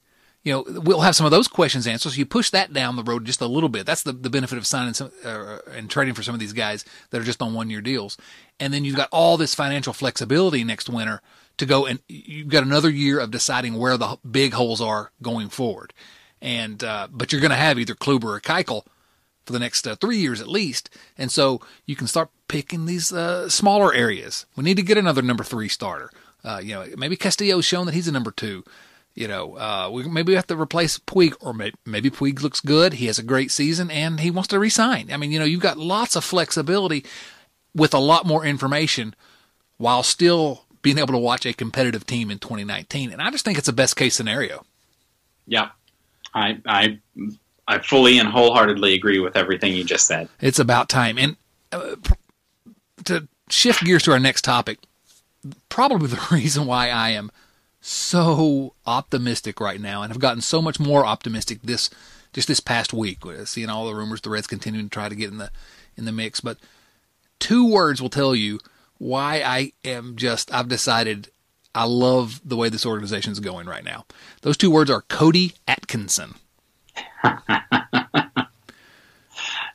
[0.45, 2.11] You know, we'll have some of those questions answered.
[2.11, 3.87] So you push that down the road just a little bit.
[3.87, 6.85] That's the, the benefit of signing some uh, and trading for some of these guys
[7.09, 8.15] that are just on one year deals.
[8.59, 11.21] And then you've got all this financial flexibility next winter
[11.57, 15.49] to go and you've got another year of deciding where the big holes are going
[15.49, 15.93] forward.
[16.43, 18.83] And, uh, but you're going to have either Kluber or Keuchel
[19.47, 20.91] for the next uh, three years at least.
[21.17, 24.45] And so you can start picking these uh, smaller areas.
[24.55, 26.11] We need to get another number three starter.
[26.43, 28.63] Uh, you know, maybe Castillo's shown that he's a number two.
[29.15, 32.59] You know, uh, we, maybe we have to replace Puig, or maybe, maybe Puig looks
[32.59, 32.93] good.
[32.93, 35.09] He has a great season, and he wants to resign.
[35.11, 37.05] I mean, you know, you've got lots of flexibility
[37.73, 39.15] with a lot more information,
[39.77, 43.11] while still being able to watch a competitive team in 2019.
[43.11, 44.65] And I just think it's a best case scenario.
[45.47, 45.69] Yeah,
[46.33, 46.99] I I
[47.67, 50.29] I fully and wholeheartedly agree with everything you just said.
[50.41, 51.17] It's about time.
[51.17, 51.37] And
[51.71, 51.95] uh,
[53.05, 54.79] to shift gears to our next topic,
[55.69, 57.31] probably the reason why I am
[57.85, 61.91] so optimistic right now, and have gotten so much more optimistic this
[62.33, 63.23] just this past week.
[63.23, 65.51] Uh, seeing all the rumors, the Reds continuing to try to get in the
[65.95, 66.57] in the mix, but
[67.39, 68.59] two words will tell you
[68.97, 70.51] why I am just.
[70.53, 71.29] I've decided
[71.75, 74.05] I love the way this organization is going right now.
[74.41, 76.33] Those two words are Cody Atkinson.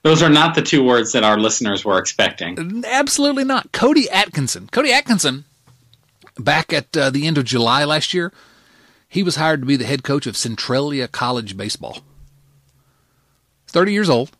[0.02, 2.82] Those are not the two words that our listeners were expecting.
[2.86, 3.70] Absolutely not.
[3.70, 4.68] Cody Atkinson.
[4.72, 5.44] Cody Atkinson
[6.38, 8.32] back at uh, the end of July last year,
[9.08, 11.98] he was hired to be the head coach of Centralia College Baseball.
[13.66, 14.30] 30 years old.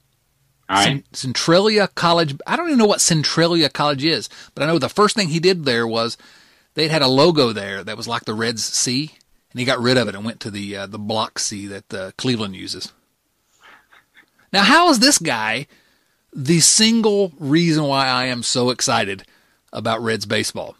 [0.69, 1.05] All right.
[1.13, 2.37] Centralia College.
[2.47, 5.41] I don't even know what Centralia College is, but I know the first thing he
[5.41, 6.17] did there was
[6.75, 9.11] they'd had a logo there that was like the Reds C,
[9.51, 11.93] and he got rid of it and went to the uh, the block C that
[11.93, 12.93] uh, Cleveland uses.
[14.53, 15.67] Now, how is this guy
[16.33, 19.25] the single reason why I am so excited
[19.73, 20.77] about Reds baseball?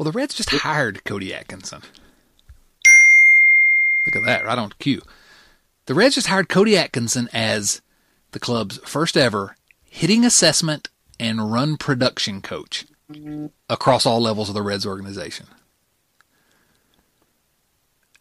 [0.00, 1.82] Well, the Reds just hired Cody Atkinson.
[4.06, 5.02] Look at that, right on cue.
[5.84, 7.82] The Reds just hired Cody Atkinson as
[8.32, 9.56] the club's first ever
[9.90, 12.86] hitting assessment and run production coach
[13.68, 15.48] across all levels of the Reds organization.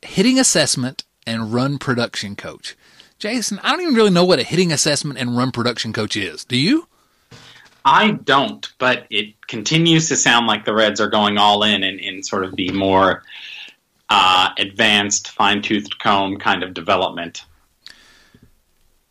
[0.01, 2.75] Hitting assessment and run production coach.
[3.19, 6.43] Jason, I don't even really know what a hitting assessment and run production coach is.
[6.43, 6.88] Do you?
[7.85, 11.99] I don't, but it continues to sound like the Reds are going all in in,
[11.99, 13.23] in sort of the more
[14.09, 17.45] uh, advanced, fine toothed comb kind of development.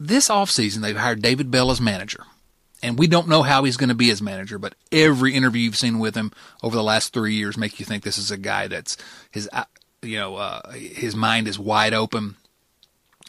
[0.01, 2.25] This offseason, they've hired David Bell as manager.
[2.83, 5.77] And we don't know how he's going to be as manager, but every interview you've
[5.77, 6.31] seen with him
[6.63, 8.97] over the last three years make you think this is a guy that's
[9.33, 9.65] his, uh,
[10.01, 12.37] you know, uh, his mind is wide open.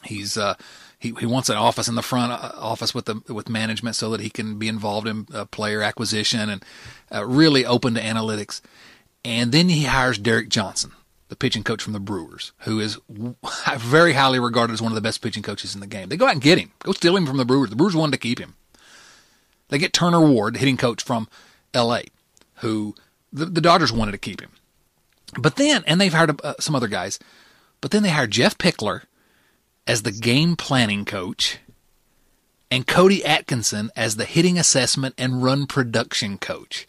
[0.03, 0.53] He's uh,
[0.99, 4.09] he, he wants an office in the front uh, office with the with management so
[4.11, 6.65] that he can be involved in uh, player acquisition and
[7.13, 8.61] uh, really open to analytics.
[9.23, 10.91] And then he hires Derek Johnson,
[11.29, 12.99] the pitching coach from the Brewers, who is
[13.77, 16.09] very highly regarded as one of the best pitching coaches in the game.
[16.09, 17.69] They go out and get him, go steal him from the Brewers.
[17.69, 18.55] The Brewers wanted to keep him.
[19.69, 21.29] They get Turner Ward, hitting coach from
[21.73, 22.05] L.A.,
[22.55, 22.95] who
[23.31, 24.51] the, the Dodgers wanted to keep him.
[25.37, 27.19] But then, and they've hired uh, some other guys,
[27.81, 29.03] but then they hired Jeff Pickler
[29.89, 31.57] as the game planning coach
[32.69, 36.87] and Cody Atkinson as the hitting assessment and run production coach.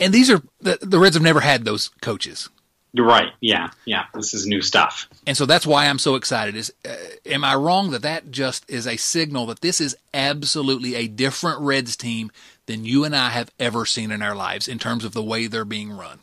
[0.00, 2.48] And these are the, the Reds have never had those coaches.
[2.92, 3.28] You're right.
[3.40, 4.06] Yeah, yeah.
[4.12, 5.08] This is new stuff.
[5.24, 6.56] And so that's why I'm so excited.
[6.56, 10.96] Is uh, am I wrong that that just is a signal that this is absolutely
[10.96, 12.32] a different Reds team
[12.66, 15.46] than you and I have ever seen in our lives in terms of the way
[15.46, 16.18] they're being run?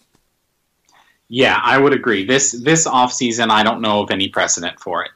[1.29, 2.25] Yeah, I would agree.
[2.25, 5.11] This this off season, I don't know of any precedent for it.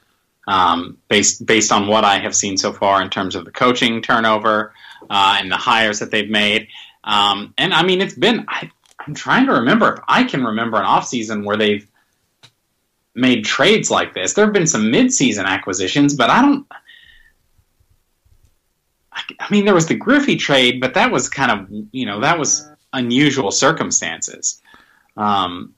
[0.46, 4.00] Um, based based on what I have seen so far in terms of the coaching
[4.00, 4.72] turnover
[5.10, 6.68] uh, and the hires that they've made.
[7.02, 10.76] Um, and I mean, it's been I, I'm trying to remember if I can remember
[10.76, 11.86] an offseason where they've
[13.14, 14.34] made trades like this.
[14.34, 16.66] There have been some mid-season acquisitions, but I don't.
[19.12, 22.38] I mean, there was the Griffey trade, but that was kind of you know that
[22.38, 24.60] was unusual circumstances.
[25.16, 25.74] Um,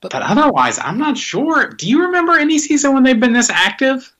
[0.00, 1.70] but, but otherwise, I'm not sure.
[1.70, 4.12] Do you remember any season when they've been this active?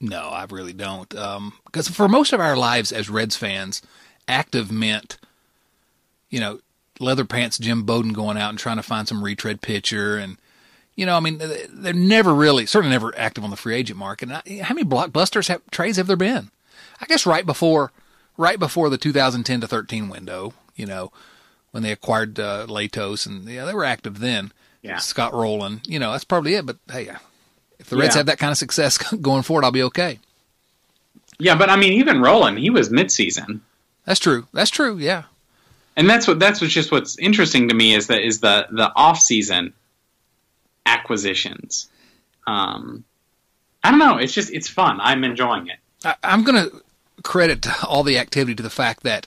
[0.00, 1.08] No, I really don't.
[1.08, 3.82] Because um, for most of our lives as Reds fans,
[4.28, 5.18] active meant,
[6.30, 6.60] you know,
[7.00, 10.38] leather pants Jim Bowden going out and trying to find some retread pitcher and
[10.96, 11.38] you know, I mean,
[11.70, 14.30] they're never really, certainly never active on the free agent market.
[14.30, 16.50] How many blockbusters have, trades have there been?
[16.98, 17.92] I guess right before,
[18.38, 21.12] right before the 2010 to 13 window, you know,
[21.70, 24.52] when they acquired uh, Latos and yeah, they were active then.
[24.82, 24.98] Yeah.
[24.98, 26.64] Scott Rolen, you know, that's probably it.
[26.64, 27.10] But hey,
[27.78, 28.20] if the Reds yeah.
[28.20, 30.18] have that kind of success going forward, I'll be okay.
[31.38, 33.60] Yeah, but I mean, even Rolen, he was midseason.
[34.04, 34.46] That's true.
[34.52, 34.96] That's true.
[34.98, 35.24] Yeah
[35.96, 38.92] and that's what that's what's just what's interesting to me is that is the the
[38.94, 39.72] off season
[40.84, 41.88] acquisitions.
[42.46, 43.04] Um,
[43.82, 44.18] I don't know.
[44.18, 44.98] It's just it's fun.
[45.00, 45.78] I'm enjoying it.
[46.04, 46.82] I, I'm going to
[47.22, 49.26] credit all the activity to the fact that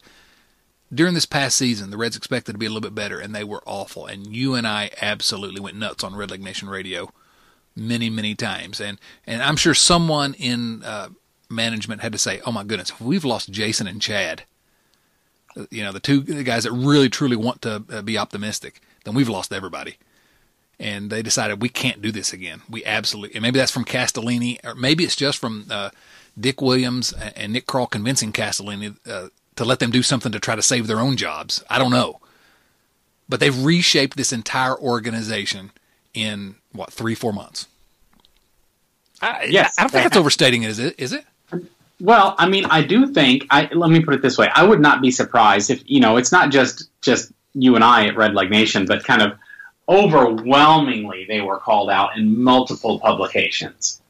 [0.93, 3.43] during this past season, the Reds expected to be a little bit better, and they
[3.43, 4.05] were awful.
[4.05, 7.11] And you and I absolutely went nuts on Red Leg Nation Radio
[7.75, 8.81] many, many times.
[8.81, 11.09] And and I'm sure someone in uh,
[11.49, 14.43] management had to say, "Oh my goodness, we've lost Jason and Chad."
[15.69, 19.29] you know, the two guys that really truly want to uh, be optimistic, then we've
[19.29, 19.97] lost everybody.
[20.79, 22.61] And they decided we can't do this again.
[22.69, 25.89] We absolutely, and maybe that's from Castellini, or maybe it's just from uh,
[26.39, 29.27] Dick Williams and Nick Krall convincing Castellini uh,
[29.59, 31.61] to let them do something to try to save their own jobs.
[31.69, 32.21] I don't know.
[33.27, 35.71] But they've reshaped this entire organization
[36.13, 37.67] in what three, four months.
[39.21, 40.95] I, yes, I don't think that's overstating it, is it?
[40.97, 41.25] Is it?
[41.99, 43.47] Well, I mean, I do think.
[43.49, 46.15] I let me put it this way: I would not be surprised if you know
[46.15, 49.33] it's not just just you and I at Red Leg Nation, but kind of
[49.89, 54.01] overwhelmingly they were called out in multiple publications.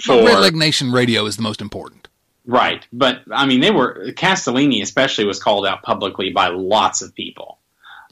[0.00, 2.03] For, Red Leg Nation Radio is the most important.
[2.46, 7.14] Right, but I mean, they were Castellini especially was called out publicly by lots of
[7.14, 7.58] people,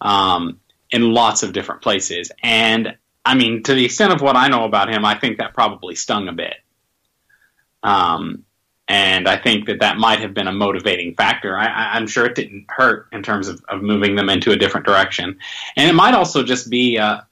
[0.00, 0.58] um,
[0.90, 4.64] in lots of different places, and I mean, to the extent of what I know
[4.64, 6.54] about him, I think that probably stung a bit.
[7.82, 8.44] Um,
[8.88, 11.56] and I think that that might have been a motivating factor.
[11.56, 14.86] I, am sure it didn't hurt in terms of, of, moving them into a different
[14.86, 15.38] direction.
[15.76, 17.26] And it might also just be a,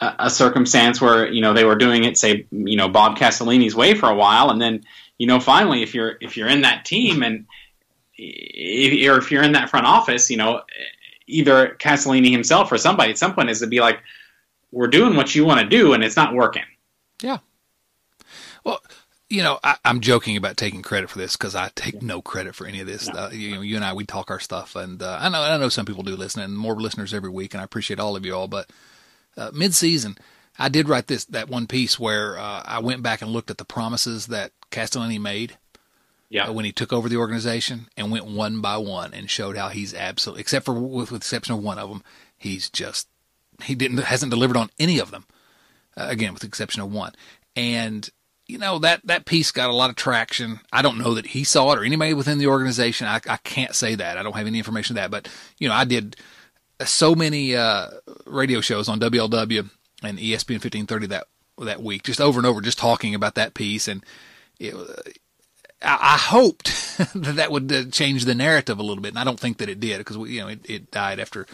[0.00, 3.94] a, circumstance where, you know, they were doing it, say, you know, Bob Castellini's way
[3.94, 4.50] for a while.
[4.50, 4.84] And then,
[5.18, 7.46] you know, finally, if you're, if you're in that team and,
[8.18, 10.62] if, or if you're in that front office, you know,
[11.26, 14.00] either Castellini himself or somebody at some point is to be like,
[14.72, 16.64] we're doing what you want to do and it's not working.
[17.22, 17.38] Yeah.
[18.64, 18.80] Well,
[19.28, 22.54] you know, I, am joking about taking credit for this because I take no credit
[22.54, 23.08] for any of this.
[23.08, 23.14] No.
[23.18, 25.56] Uh, you know, you and I, we talk our stuff, and uh, I know, I
[25.56, 28.24] know some people do listen, and more listeners every week, and I appreciate all of
[28.24, 28.46] you all.
[28.46, 28.70] But
[29.36, 30.16] uh, mid-season,
[30.58, 33.58] I did write this that one piece where uh, I went back and looked at
[33.58, 35.58] the promises that Castellini made.
[36.28, 36.48] Yeah.
[36.48, 39.68] Uh, when he took over the organization and went one by one and showed how
[39.68, 42.02] he's absolutely, except for with, with exception of one of them,
[42.36, 43.06] he's just
[43.62, 45.26] he didn't hasn't delivered on any of them.
[45.96, 47.12] Uh, again, with the exception of one,
[47.54, 48.10] and
[48.46, 50.60] you know that that piece got a lot of traction.
[50.72, 53.06] I don't know that he saw it or anybody within the organization.
[53.06, 54.18] I, I can't say that.
[54.18, 55.10] I don't have any information of that.
[55.10, 55.28] But
[55.58, 56.16] you know, I did
[56.84, 57.88] so many uh,
[58.26, 59.70] radio shows on WLW
[60.02, 61.26] and ESPN 1530 that
[61.58, 63.88] that week, just over and over, just talking about that piece.
[63.88, 64.04] And
[64.58, 64.74] it,
[65.82, 69.24] I, I hoped that that would uh, change the narrative a little bit, and I
[69.24, 71.46] don't think that it did because we, you know it, it died after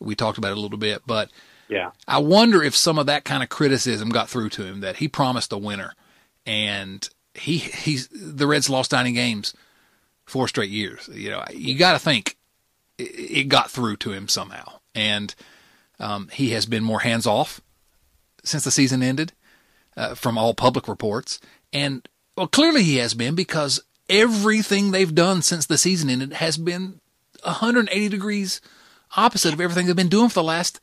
[0.00, 1.02] we talked about it a little bit.
[1.06, 1.30] But
[1.68, 4.96] yeah, I wonder if some of that kind of criticism got through to him that
[4.96, 5.94] he promised a winner
[6.46, 9.54] and he he's the Reds lost nine games
[10.26, 11.08] four straight years.
[11.12, 12.36] You know, you got to think
[12.98, 14.78] it, it, got through to him somehow.
[14.94, 15.34] and
[16.00, 17.60] um, he has been more hands off
[18.44, 19.32] since the season ended,
[19.96, 21.40] uh, from all public reports.
[21.72, 26.56] And well, clearly he has been because everything they've done since the season ended has
[26.56, 27.00] been
[27.42, 28.60] 180 degrees
[29.16, 30.80] opposite of everything they've been doing for the last,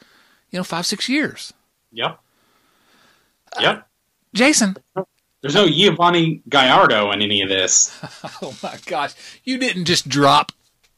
[0.49, 1.53] you know, five six years.
[1.91, 2.20] Yep.
[3.59, 3.78] Yep.
[3.78, 3.82] Uh,
[4.34, 4.78] Jason.
[5.41, 7.97] There's no Yovani Gallardo in any of this.
[8.41, 9.14] oh my gosh.
[9.43, 10.51] You didn't just drop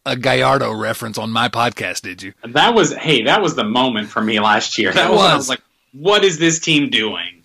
[0.05, 2.33] a Gallardo reference on my podcast, did you?
[2.43, 4.91] That was hey, that was the moment for me last year.
[4.91, 5.31] That was, was.
[5.31, 5.61] I was like,
[5.93, 7.43] what is this team doing?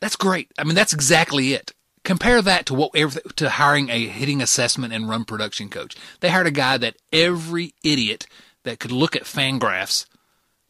[0.00, 0.50] That's great.
[0.58, 1.72] I mean, that's exactly it.
[2.04, 2.92] Compare that to what
[3.36, 5.96] to hiring a hitting assessment and run production coach.
[6.20, 8.26] They hired a guy that every idiot
[8.62, 10.06] that could look at Fangraphs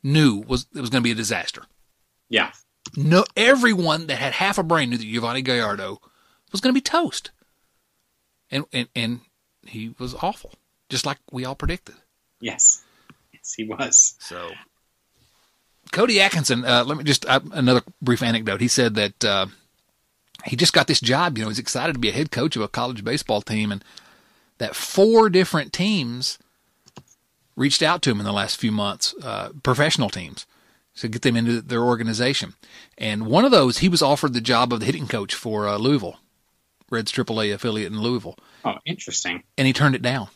[0.03, 1.65] knew was it was going to be a disaster.
[2.29, 2.53] Yeah.
[2.97, 6.01] No, everyone that had half a brain knew that Yovani Gallardo
[6.53, 7.33] was going to be toast,
[8.51, 9.21] and and and
[9.67, 10.53] he was awful,
[10.89, 11.97] just like we all predicted.
[12.41, 12.85] Yes,
[13.33, 14.15] yes, he was.
[14.21, 14.51] So,
[15.93, 16.65] Cody Atkinson.
[16.65, 18.61] Uh, let me just uh, another brief anecdote.
[18.61, 19.47] He said that uh,
[20.45, 21.37] he just got this job.
[21.37, 23.85] You know, he's excited to be a head coach of a college baseball team, and
[24.59, 26.39] that four different teams
[27.57, 30.47] reached out to him in the last few months, uh, professional teams,
[30.97, 32.55] to get them into their organization.
[32.99, 35.79] And one of those, he was offered the job of the hitting coach for uh,
[35.79, 36.19] Louisville,
[36.91, 38.39] Reds AAA affiliate in Louisville.
[38.65, 39.43] Oh, interesting.
[39.57, 40.29] And he turned it down.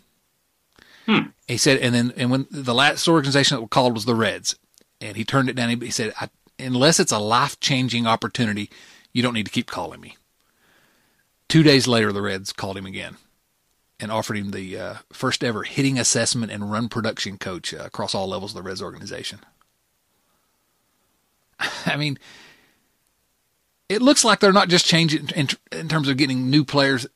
[1.06, 1.28] Hmm.
[1.46, 4.56] He said, and then and when the last organization that was called was the Reds,
[5.00, 5.80] and he turned it down.
[5.80, 6.12] He said,
[6.58, 8.70] unless it's a life changing opportunity,
[9.12, 10.16] you don't need to keep calling me.
[11.48, 13.16] Two days later, the Reds called him again
[13.98, 18.14] and offered him the uh, first ever hitting assessment and run production coach uh, across
[18.14, 19.40] all levels of the Reds organization.
[21.86, 22.18] I mean,
[23.88, 27.06] it looks like they're not just changing in, in, terms of getting new players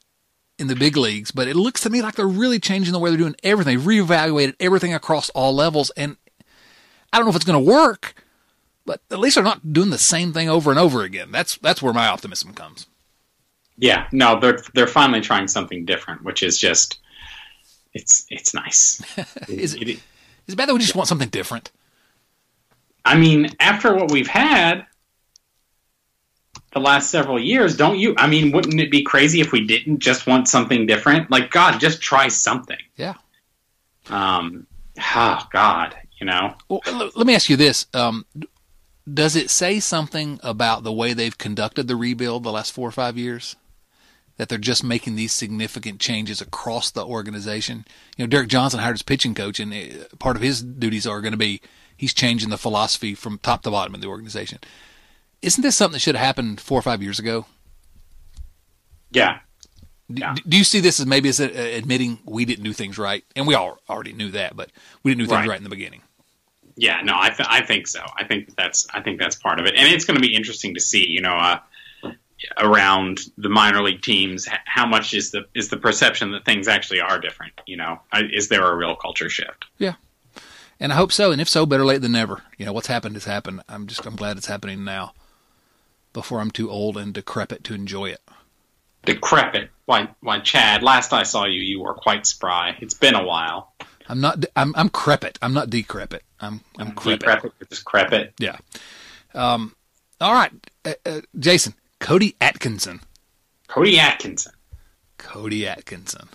[0.59, 3.11] in the big leagues, but it looks to me like they're really changing the way
[3.11, 3.79] they're doing everything.
[3.79, 6.17] They've reevaluated everything across all levels, and
[7.15, 8.17] I don't know if it's going to work,
[8.85, 11.31] but at least they're not doing the same thing over and over again.
[11.31, 12.89] That's that's where my optimism comes.
[13.79, 16.99] Yeah, no, they're they're finally trying something different, which is just
[17.93, 19.01] it's it's nice.
[19.49, 19.89] is it, it,
[20.49, 21.71] is it bad that we just want something different?
[23.05, 24.85] I mean, after what we've had
[26.73, 28.17] the last several years, don't you?
[28.19, 31.31] I mean, wouldn't it be crazy if we didn't just want something different?
[31.31, 32.79] Like, God, just try something.
[32.97, 33.15] Yeah.
[34.09, 34.67] Um.
[35.15, 35.95] Oh God,
[36.25, 36.55] you know.
[36.69, 36.81] Well,
[37.15, 38.25] let me ask you this: um,
[39.13, 42.93] Does it say something about the way they've conducted the rebuild the last four or
[42.93, 43.57] five years?
[44.37, 47.85] that they're just making these significant changes across the organization.
[48.17, 51.21] You know, Derek Johnson hired his pitching coach, and uh, part of his duties are
[51.21, 51.61] going to be
[51.97, 54.59] he's changing the philosophy from top to bottom in the organization.
[55.41, 57.47] Isn't this something that should have happened four or five years ago?
[59.13, 59.39] Yeah.
[60.09, 60.35] yeah.
[60.49, 63.47] Do, you see this as maybe as uh, admitting we didn't do things right, and
[63.47, 64.71] we all already knew that, but
[65.05, 66.03] we didn't do things right, right in the beginning?
[66.77, 68.05] Yeah, no, I, th- I think so.
[68.17, 70.75] I think that's I think that's part of it, and it's going to be interesting
[70.75, 71.07] to see.
[71.07, 71.61] You know, uh,
[72.59, 77.01] around the minor league teams how much is the is the perception that things actually
[77.01, 78.01] are different you know?
[78.15, 79.65] Is there a real culture shift?
[79.79, 79.95] Yeah.
[80.81, 82.43] And i hope so and if so better late than never.
[82.59, 83.63] You know what's happened has happened.
[83.69, 85.15] I'm just i'm glad it's happening now
[86.13, 88.21] before i'm too old and decrepit to enjoy it.
[89.05, 89.71] Decrepit?
[89.87, 92.77] Why why chad last i saw you you were quite spry.
[92.81, 93.73] It's been a while.
[94.09, 95.39] I'm not i'm i'm crepit.
[95.41, 98.57] I'm not decrepit i'm i'm crepit decrepit just crepit yeah
[99.35, 99.75] um
[100.21, 100.53] all right
[100.85, 101.75] uh, uh, jason
[102.05, 103.01] Cody Atkinson.
[103.67, 104.53] Cody Atkinson.
[105.17, 106.29] Cody Atkinson.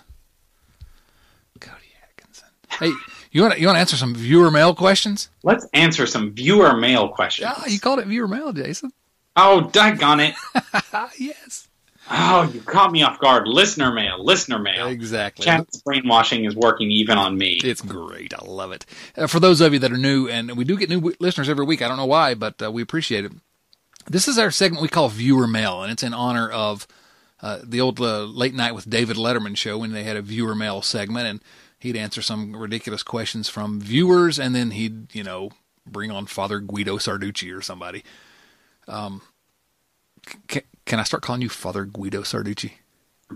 [1.60, 2.48] Cody Atkinson.
[2.68, 2.90] Hey,
[3.30, 5.30] you want to, you want to answer some viewer mail questions?
[5.44, 7.52] Let's answer some viewer mail questions.
[7.56, 8.90] Yeah, you called it viewer mail, Jason.
[9.36, 10.34] Oh, doggone it!
[11.20, 11.68] yes.
[12.10, 13.46] Oh, you caught me off guard.
[13.46, 14.88] Listener mail, listener mail.
[14.88, 15.44] Exactly.
[15.44, 17.60] Chat's brainwashing is working even on me.
[17.62, 18.34] It's great.
[18.34, 18.84] I love it.
[19.16, 21.64] Uh, for those of you that are new, and we do get new listeners every
[21.64, 21.82] week.
[21.82, 23.32] I don't know why, but uh, we appreciate it.
[24.08, 26.88] This is our segment we call Viewer Mail, and it's in honor of
[27.42, 30.56] uh, the old uh, Late Night with David Letterman show when they had a Viewer
[30.56, 31.40] Mail segment, and
[31.78, 35.50] he'd answer some ridiculous questions from viewers, and then he'd, you know,
[35.86, 38.02] bring on Father Guido Sarducci or somebody.
[38.88, 39.22] Um,
[40.90, 42.72] can, I start calling you Father Guido Sarducci?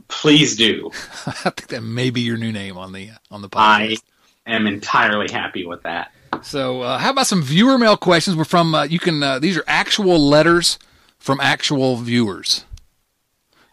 [0.08, 0.90] Please do.
[1.26, 4.02] I think that may be your new name on the on the podcast.
[4.46, 6.10] I am entirely happy with that.
[6.42, 8.36] So, uh, how about some viewer mail questions?
[8.36, 9.22] We're from uh, you can.
[9.22, 10.78] Uh, these are actual letters
[11.18, 12.64] from actual viewers.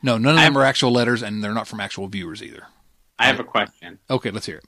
[0.03, 2.67] No, none of them are actual letters, and they're not from actual viewers either.
[3.17, 3.99] I have a question.
[4.09, 4.65] Okay, let's hear it.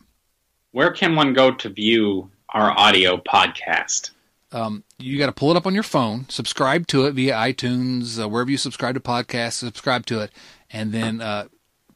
[0.72, 4.12] Where can one go to view our audio podcast?
[4.54, 8.22] Um, you got to pull it up on your phone, subscribe to it via iTunes,
[8.22, 10.32] uh, wherever you subscribe to podcasts, subscribe to it,
[10.72, 11.48] and then uh,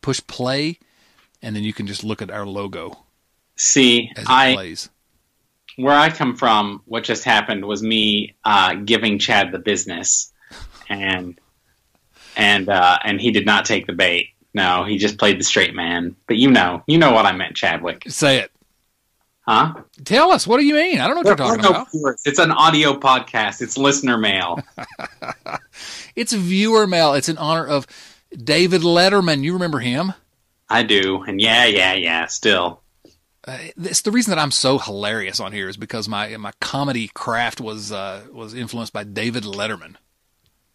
[0.01, 0.79] push play,
[1.41, 2.97] and then you can just look at our logo.
[3.55, 4.89] See, I plays.
[5.75, 10.33] where I come from, what just happened was me uh, giving Chad the business,
[10.89, 11.39] and
[12.35, 14.29] and uh, and he did not take the bait.
[14.53, 16.15] No, he just played the straight man.
[16.25, 18.03] But you know, you know what I meant, Chadwick.
[18.07, 18.51] Say it.
[19.47, 19.75] Huh?
[20.03, 20.45] Tell us.
[20.45, 20.99] What do you mean?
[20.99, 22.17] I don't know what you're talking No, about.
[22.25, 23.61] It's an audio podcast.
[23.61, 24.59] It's listener mail.
[26.15, 27.13] It's viewer mail.
[27.13, 27.85] It's in honor of
[28.35, 29.43] David Letterman.
[29.43, 30.13] You remember him?
[30.67, 32.25] I do, and yeah, yeah, yeah.
[32.25, 32.81] Still,
[33.47, 37.09] Uh, it's the reason that I'm so hilarious on here is because my my comedy
[37.13, 39.95] craft was uh, was influenced by David Letterman.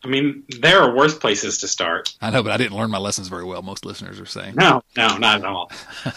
[0.05, 2.15] I mean, there are worse places to start.
[2.23, 3.63] I know, but I didn't learn my lessons very well.
[3.63, 4.55] Most listeners are saying.
[4.55, 5.71] No, no, not at all.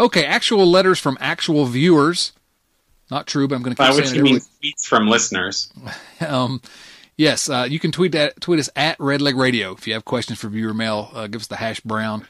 [0.00, 2.32] Okay, actual letters from actual viewers.
[3.10, 4.24] Not true, but I'm going to keep which saying you it.
[4.24, 5.70] mean tweets from listeners.
[6.26, 6.60] Um,
[7.16, 10.04] yes, uh, you can tweet at, tweet us at Red Leg Radio if you have
[10.04, 11.10] questions for viewer mail.
[11.14, 12.26] Uh, give us the hash brown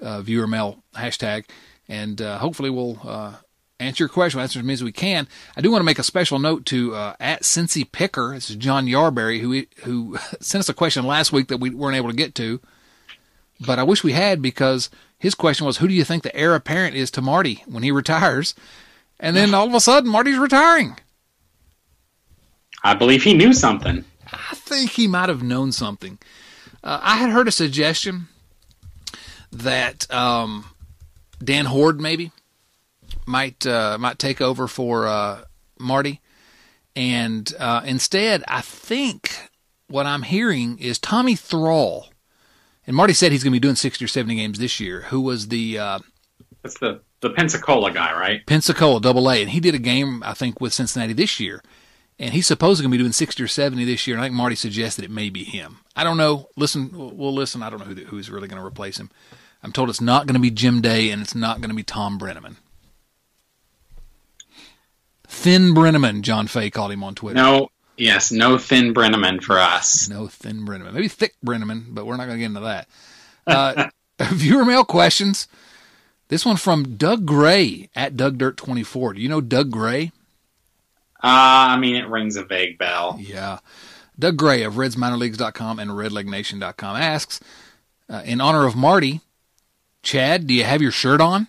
[0.00, 1.46] uh, viewer mail hashtag,
[1.88, 3.34] and uh, hopefully we'll uh,
[3.80, 4.38] answer your question.
[4.38, 5.26] We'll answer as many as we can.
[5.56, 8.34] I do want to make a special note to uh, at Cincy Picker.
[8.34, 11.96] This is John Yarberry who who sent us a question last week that we weren't
[11.96, 12.60] able to get to,
[13.58, 14.88] but I wish we had because
[15.22, 17.92] his question was, "Who do you think the heir apparent is to Marty when he
[17.92, 18.56] retires?"
[19.20, 20.98] And then all of a sudden, Marty's retiring.
[22.82, 24.04] I believe he knew something.
[24.32, 26.18] I think he might have known something.
[26.82, 28.26] Uh, I had heard a suggestion
[29.52, 30.64] that um,
[31.42, 32.32] Dan Hoard maybe
[33.24, 35.44] might uh, might take over for uh,
[35.78, 36.20] Marty,
[36.96, 39.30] and uh, instead, I think
[39.86, 42.08] what I'm hearing is Tommy Thrall.
[42.86, 45.02] And Marty said he's going to be doing 60 or 70 games this year.
[45.02, 45.98] Who was the uh,
[46.62, 48.44] That's the the Pensacola guy, right?
[48.46, 51.62] Pensacola Double A, and he did a game I think with Cincinnati this year,
[52.18, 54.16] and he's supposedly going to be doing sixty or seventy this year.
[54.16, 55.78] And I think Marty suggested it may be him.
[55.94, 56.48] I don't know.
[56.56, 57.62] Listen, we'll we'll listen.
[57.62, 59.10] I don't know who who's really going to replace him.
[59.62, 61.84] I'm told it's not going to be Jim Day, and it's not going to be
[61.84, 62.56] Thom Brennaman.
[65.28, 67.36] Thin Brennaman, John Fay called him on Twitter.
[67.36, 70.08] No, yes, no thin Brennaman for us.
[70.08, 70.92] No thin Brennaman.
[70.92, 72.88] Maybe thick Brennaman, but we're not going to get into that.
[73.46, 73.90] Uh,
[74.32, 75.48] viewer mail questions.
[76.28, 79.14] This one from Doug Gray at Doug Dirt 24.
[79.14, 80.12] Do you know Doug Gray?
[81.22, 83.18] Uh, I mean, it rings a vague bell.
[83.20, 83.58] Yeah.
[84.18, 87.40] Doug Gray of RedsMinorLeagues.com and RedLegNation.com asks,
[88.08, 89.20] uh, in honor of Marty,
[90.02, 91.48] Chad, do you have your shirt on?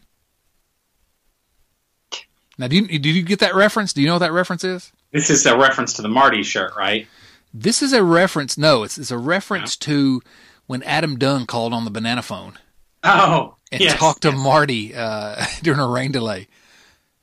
[2.58, 3.94] Now, do you, did you get that reference?
[3.94, 4.92] Do you know what that reference is?
[5.14, 7.08] This is a reference to the Marty shirt, right?
[7.54, 8.58] This is a reference.
[8.58, 10.22] No, it's, it's a reference to
[10.68, 12.58] when Adam Dunn called on the banana phone
[13.04, 13.98] Oh, and yes.
[13.98, 16.48] talked to Marty uh, during a rain delay.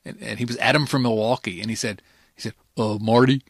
[0.05, 2.01] And, and he was Adam from Milwaukee, and he said,
[2.33, 3.43] he said, "Uh, Marty,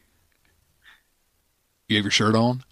[1.87, 2.63] you have your shirt on."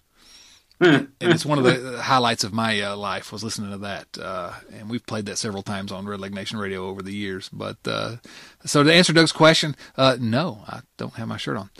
[0.90, 4.52] and it's one of the highlights of my uh, life was listening to that, uh,
[4.72, 7.48] and we've played that several times on Red Leg Nation Radio over the years.
[7.52, 8.16] But uh,
[8.64, 11.70] so to answer Doug's question, uh, no, I don't have my shirt on.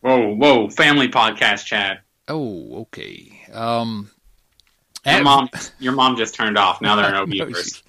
[0.00, 2.00] Whoa, whoa, family podcast chat.
[2.28, 3.40] Oh, okay.
[3.52, 4.10] Um,
[5.06, 6.80] Your at- mom, your mom just turned off.
[6.80, 7.82] Now no No, viewers.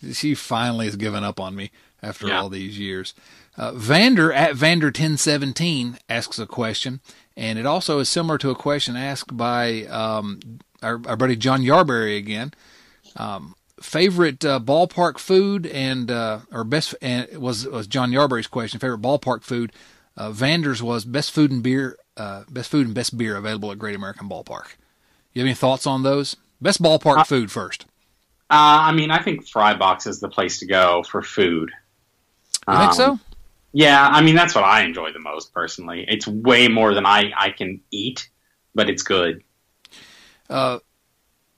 [0.00, 1.70] she, she finally has given up on me
[2.02, 2.40] after Yeah.
[2.40, 3.14] all these years.
[3.56, 7.00] Uh, Vander at Vander1017 asks a question,
[7.36, 10.40] and it also is similar to a question asked by um,
[10.82, 12.52] our, our buddy John Yarberry again.
[13.16, 18.80] Um, favorite uh, ballpark food and uh, or best and was was John Yarberry's question.
[18.80, 19.72] Favorite ballpark food.
[20.16, 23.78] Uh, Vander's was best food and beer, uh, best food and best beer available at
[23.78, 24.76] Great American Ballpark.
[25.34, 26.36] You have any thoughts on those?
[26.60, 27.84] Best ballpark food first.
[28.48, 31.70] Uh, I mean, I think Fry Box is the place to go for food.
[32.68, 33.20] You think Um, so?
[33.76, 36.06] Yeah, I mean that's what I enjoy the most personally.
[36.08, 38.30] It's way more than I I can eat,
[38.74, 39.44] but it's good.
[40.48, 40.78] Uh,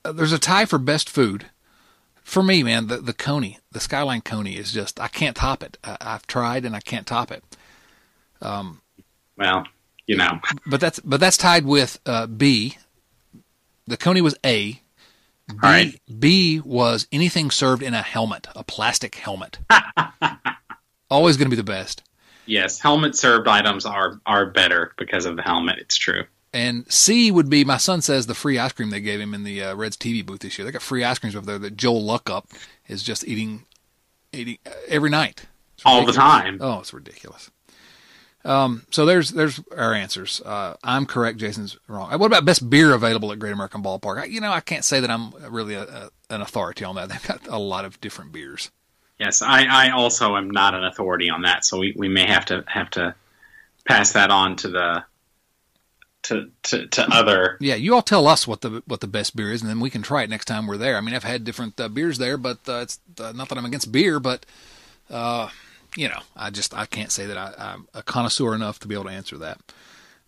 [0.02, 1.46] there's a tie for best food.
[2.24, 5.78] For me, man, the the Coney, the Skyline Coney is just I can't top it.
[5.84, 7.44] I, I've tried and I can't top it.
[9.36, 9.64] Well,
[10.08, 12.78] you know, But that's but that's tied with uh, B.
[13.86, 14.72] The Coney was A.
[14.72, 16.00] B, right.
[16.18, 19.60] B was anything served in a helmet, a plastic helmet.
[21.10, 22.02] Always going to be the best.
[22.48, 25.78] Yes, helmet served items are are better because of the helmet.
[25.78, 26.24] It's true.
[26.52, 29.44] And C would be my son says the free ice cream they gave him in
[29.44, 30.64] the uh, Reds TV booth this year.
[30.64, 32.44] They got free ice creams over there that Joel Luckup
[32.88, 33.64] is just eating,
[34.32, 35.44] eating uh, every night
[35.84, 36.58] All the time.
[36.60, 37.50] Oh, it's ridiculous.
[38.44, 40.40] Um, so there's there's our answers.
[40.40, 41.38] Uh, I'm correct.
[41.38, 42.12] Jason's wrong.
[42.12, 44.22] Uh, What about best beer available at Great American Ballpark?
[44.22, 47.08] I, you know, I can't say that I'm really a, a, an authority on that.
[47.10, 48.70] They've got a lot of different beers.
[49.18, 52.46] Yes, I, I also am not an authority on that, so we, we may have
[52.46, 53.14] to have to
[53.84, 55.04] pass that on to the
[56.22, 57.56] to to, to other.
[57.60, 59.90] Yeah, you all tell us what the what the best beer is, and then we
[59.90, 60.96] can try it next time we're there.
[60.96, 63.64] I mean, I've had different uh, beers there, but uh, it's uh, not that I'm
[63.64, 64.46] against beer, but
[65.10, 65.48] uh,
[65.96, 68.94] you know, I just I can't say that I, I'm a connoisseur enough to be
[68.94, 69.58] able to answer that.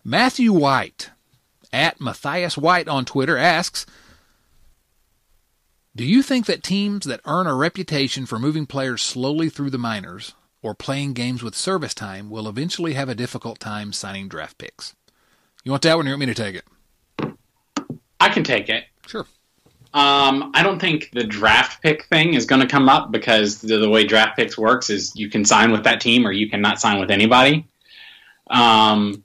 [0.03, 1.11] Matthew White
[1.71, 3.85] at Matthias White on Twitter asks,
[5.95, 9.77] "Do you think that teams that earn a reputation for moving players slowly through the
[9.77, 14.57] minors or playing games with service time will eventually have a difficult time signing draft
[14.57, 14.95] picks?"
[15.63, 16.65] You want that one, or you want me to take it?
[18.19, 18.85] I can take it.
[19.07, 19.25] Sure.
[19.93, 23.77] Um, I don't think the draft pick thing is going to come up because the,
[23.77, 26.79] the, way draft picks works is you can sign with that team or you cannot
[26.79, 27.67] sign with anybody.
[28.49, 29.23] Um,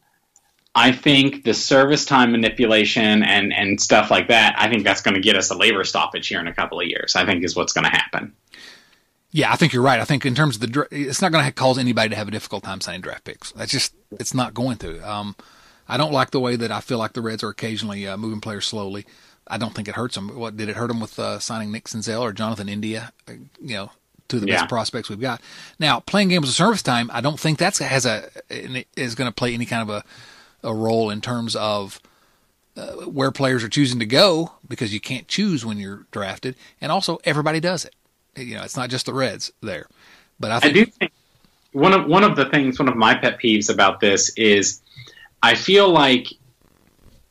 [0.77, 5.15] I think the service time manipulation and, and stuff like that, I think that's going
[5.15, 7.17] to get us a labor stoppage here in a couple of years.
[7.17, 8.35] I think is what's going to happen.
[9.31, 9.99] Yeah, I think you're right.
[9.99, 12.31] I think in terms of the, it's not going to cause anybody to have a
[12.31, 13.53] difficult time signing draft picks.
[13.53, 15.11] That's just, it's not going to.
[15.11, 15.35] Um,
[15.89, 18.43] I don't like the way that I feel like the Reds are occasionally uh, moving
[18.43, 19.07] players slowly.
[19.49, 20.37] I don't think it hurts them.
[20.37, 23.13] What did it hurt them with uh, signing Nick Senzel or Jonathan India?
[23.27, 23.93] Uh, you know,
[24.29, 24.61] two of the yeah.
[24.61, 25.41] best prospects we've got.
[25.79, 28.29] Now, playing games of service time, I don't think that's has a
[28.95, 30.05] is going to play any kind of a
[30.67, 32.01] a role in terms of
[32.77, 36.93] uh, where players are choosing to go because you can't choose when you're drafted, and
[36.93, 37.95] also everybody does it.
[38.37, 39.87] You know, it's not just the Reds there.
[40.39, 41.13] But I, think, I do think
[41.73, 44.83] one of one of the things, one of my pet peeves about this is,
[45.43, 46.29] I feel like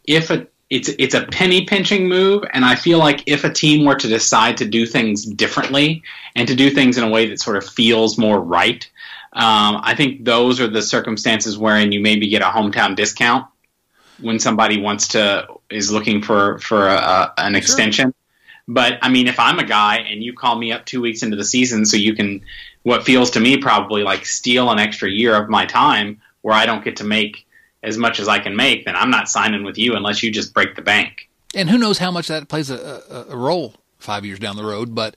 [0.06, 3.86] if a it's it's a penny pinching move, and I feel like if a team
[3.86, 6.02] were to decide to do things differently
[6.36, 8.90] and to do things in a way that sort of feels more right,
[9.36, 13.46] um, I think those are the circumstances wherein you maybe get a hometown discount
[14.22, 17.58] when somebody wants to is looking for for a, an sure.
[17.58, 18.14] extension.
[18.66, 21.36] But I mean, if I'm a guy and you call me up two weeks into
[21.36, 22.42] the season, so you can
[22.84, 26.66] what feels to me probably like steal an extra year of my time where I
[26.66, 27.46] don't get to make
[27.84, 30.54] as much as I can make, then I'm not signing with you unless you just
[30.54, 31.30] break the bank.
[31.54, 34.64] And who knows how much that plays a, a, a role five years down the
[34.64, 35.16] road, but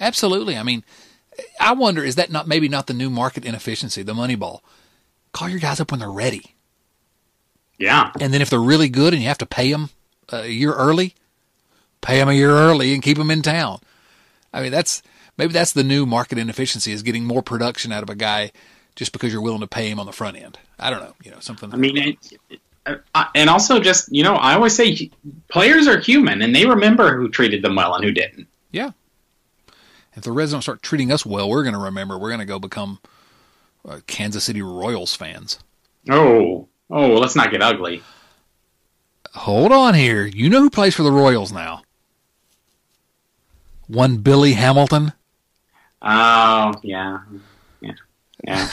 [0.00, 0.56] absolutely.
[0.56, 0.84] I mean,
[1.60, 4.62] I wonder is that not maybe not the new market inefficiency, the money ball?
[5.32, 6.54] Call your guys up when they're ready.
[7.78, 8.10] Yeah.
[8.20, 9.90] And then if they're really good and you have to pay them
[10.30, 11.14] a year early,
[12.00, 13.80] pay them a year early and keep them in town.
[14.52, 15.02] I mean, that's
[15.36, 18.52] maybe that's the new market inefficiency is getting more production out of a guy
[18.96, 20.58] just because you're willing to pay him on the front end.
[20.78, 21.72] I don't know, you know, something.
[21.72, 22.60] I mean, it,
[23.14, 25.10] uh, and also just you know, I always say
[25.48, 28.48] players are human, and they remember who treated them well and who didn't.
[28.72, 28.90] Yeah.
[30.18, 32.18] If the Reds don't start treating us well, we're going to remember.
[32.18, 32.98] We're going to go become
[33.88, 35.60] uh, Kansas City Royals fans.
[36.10, 38.02] Oh, oh, let's not get ugly.
[39.34, 40.26] Hold on here.
[40.26, 41.82] You know who plays for the Royals now?
[43.86, 45.12] One Billy Hamilton.
[46.02, 47.20] Oh yeah,
[47.80, 47.92] yeah.
[48.44, 48.70] Yeah.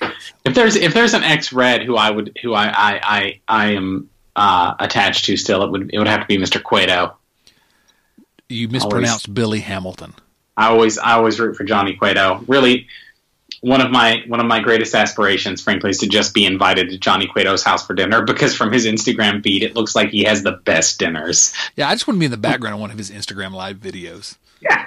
[0.46, 3.66] if there's if there's an ex red who I would who I I I, I
[3.72, 6.62] am uh, attached to still, it would it would have to be Mr.
[6.62, 7.14] Cueto.
[8.48, 10.14] You mispronounced always, Billy Hamilton.
[10.56, 12.44] I always I always root for Johnny Cueto.
[12.46, 12.88] Really,
[13.60, 16.98] one of my one of my greatest aspirations, frankly, is to just be invited to
[16.98, 20.42] Johnny Cueto's house for dinner because from his Instagram feed, it looks like he has
[20.42, 21.54] the best dinners.
[21.76, 23.76] Yeah, I just want to be in the background of one of his Instagram live
[23.76, 24.36] videos.
[24.60, 24.86] Yeah,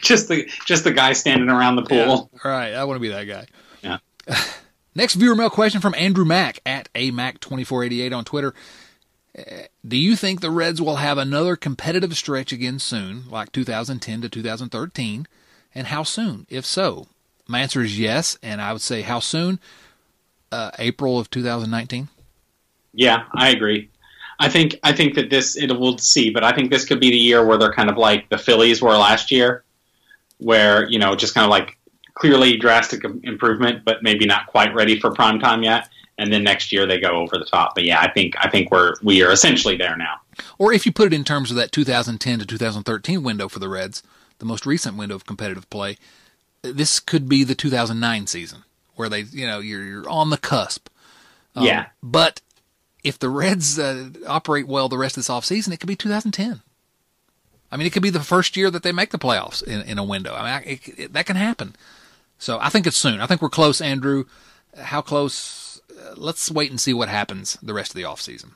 [0.00, 2.30] just the just the guy standing around the pool.
[2.34, 2.74] Yeah, right.
[2.74, 3.46] I want to be that guy.
[3.82, 3.98] Yeah.
[4.94, 8.54] Next viewer mail question from Andrew Mack at amac2488 on Twitter.
[9.86, 14.28] Do you think the Reds will have another competitive stretch again soon, like 2010 to
[14.28, 15.26] 2013?
[15.74, 17.08] And how soon, if so?
[17.46, 19.60] My answer is yes, and I would say how soon?
[20.50, 22.08] Uh, April of 2019.
[22.94, 23.90] Yeah, I agree.
[24.38, 27.10] I think I think that this it will see, but I think this could be
[27.10, 29.64] the year where they're kind of like the Phillies were last year,
[30.38, 31.78] where you know just kind of like
[32.14, 35.88] clearly drastic improvement, but maybe not quite ready for prime time yet.
[36.18, 37.74] And then next year they go over the top.
[37.74, 40.20] But yeah, I think I think we're we are essentially there now.
[40.58, 43.68] Or if you put it in terms of that 2010 to 2013 window for the
[43.68, 44.02] Reds,
[44.38, 45.96] the most recent window of competitive play,
[46.62, 48.64] this could be the 2009 season
[48.94, 50.88] where they, you know, you're you're on the cusp.
[51.54, 51.86] Um, yeah.
[52.02, 52.40] But
[53.04, 56.62] if the Reds uh, operate well the rest of this offseason, it could be 2010.
[57.70, 59.98] I mean, it could be the first year that they make the playoffs in, in
[59.98, 60.34] a window.
[60.34, 61.76] I mean, it, it, that can happen.
[62.38, 63.20] So I think it's soon.
[63.20, 64.24] I think we're close, Andrew.
[64.78, 65.65] How close?
[65.90, 68.52] Uh, let's wait and see what happens the rest of the offseason.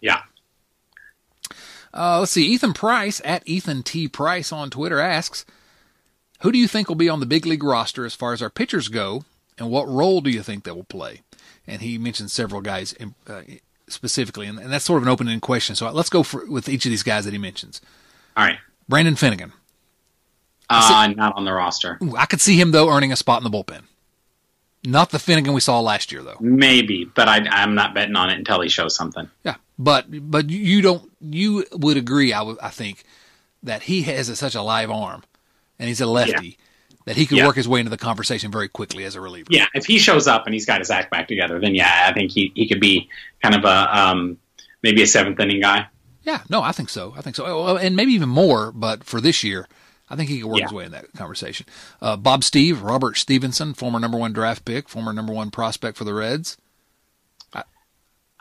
[0.00, 0.22] Yeah.
[1.92, 2.46] Uh, let's see.
[2.46, 4.08] Ethan Price at Ethan T.
[4.08, 5.44] Price on Twitter asks,
[6.42, 8.50] Who do you think will be on the big league roster as far as our
[8.50, 9.24] pitchers go,
[9.58, 11.22] and what role do you think they will play?
[11.66, 12.94] And he mentioned several guys
[13.26, 13.42] uh,
[13.88, 15.76] specifically, and, and, that's sort of an open-ended question.
[15.76, 17.80] So let's go for, with each of these guys that he mentions.
[18.36, 18.58] All right.
[18.88, 19.52] Brandon Finnegan.
[20.68, 21.98] Uh, not on the roster.
[22.16, 23.82] I could see him though earning a spot in the bullpen.
[24.84, 26.36] Not the Finnegan we saw last year though.
[26.40, 29.28] Maybe, but I, I'm not betting on it until he shows something.
[29.44, 31.10] Yeah, but but you don't.
[31.20, 33.04] You would agree, I, w- I think,
[33.62, 35.22] that he has a, such a live arm,
[35.78, 36.56] and he's a lefty.
[37.06, 37.46] that he could Yeah.
[37.46, 39.48] work his way into the conversation very quickly as a reliever.
[39.50, 42.12] Yeah, if he shows up and he's got his act back together, then yeah, I
[42.12, 43.08] think he, he could be
[43.42, 44.38] kind of a um,
[44.82, 45.86] maybe a seventh inning guy.
[46.22, 47.14] Yeah, no, I think so.
[47.16, 48.70] I think so, and maybe even more.
[48.72, 49.66] But for this year,
[50.10, 50.64] I think he could work Yeah.
[50.66, 51.66] his way in that conversation.
[52.02, 56.04] Uh, Bob Steve, Robert Stephenson, former number one draft pick, former number one prospect for
[56.04, 56.56] the Reds.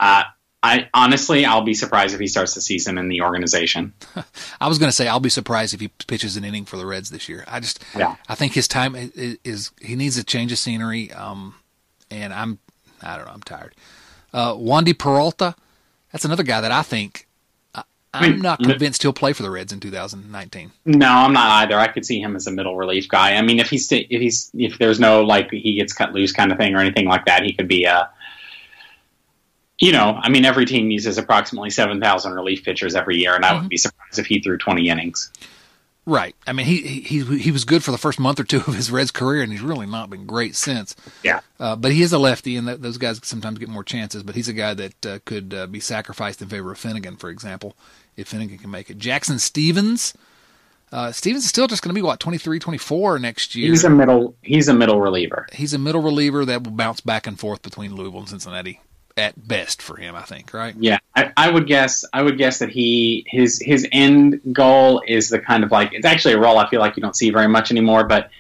[0.01, 0.23] Uh,
[0.63, 3.93] I honestly, I'll be surprised if he starts the season in the organization.
[4.61, 6.85] I was going to say I'll be surprised if he pitches an inning for the
[6.85, 7.43] Reds this year.
[7.47, 8.15] I just, Yeah.
[8.27, 11.11] I think his time is, is he needs a change of scenery.
[11.13, 11.55] Um,
[12.11, 12.59] and I'm,
[13.01, 13.73] I don't know, I'm tired.
[14.33, 15.55] Uh, Wandy Peralta,
[16.11, 17.27] that's another guy that I think
[18.13, 20.71] I, I'm mean, not convinced he'll play for the Reds in 2019.
[20.85, 21.77] No, I'm not either.
[21.77, 23.35] I could see him as a middle relief guy.
[23.35, 26.51] I mean, if he's if he's if there's no like he gets cut loose kind
[26.51, 28.09] of thing or anything like that, he could be a.
[29.81, 33.45] You know, I mean, every team uses approximately seven thousand relief pitchers every year, and
[33.45, 33.55] I mm-hmm.
[33.57, 35.31] wouldn't be surprised if he threw twenty innings.
[36.09, 36.35] Right.
[36.47, 38.89] I mean, he he he was good for the first month or two of his
[38.89, 40.95] Reds career, and he's really not been great since.
[41.23, 44.23] Yeah, Uh, but he is a lefty, and th- those guys sometimes get more chances.
[44.23, 47.29] But he's a guy that uh, could uh, be sacrificed in favor of Finnegan, for
[47.29, 47.75] example,
[48.17, 48.97] if Finnegan can make it.
[48.97, 50.15] Jackson Stephens.
[50.91, 53.69] Uh, Stephens is still just going to be what 23, 24 next year.
[53.69, 55.45] he's a middle he's a middle reliever.
[55.53, 58.81] He's a middle reliever that will bounce back and forth between Louisville and Cincinnati
[59.19, 60.53] at best for him, I think.
[60.53, 60.73] Right?
[60.79, 62.03] Yeah, I, I would guess.
[62.13, 66.05] I would guess that he his his end goal is the kind of like it's
[66.05, 68.31] actually a role I feel like you don't see very much anymore, but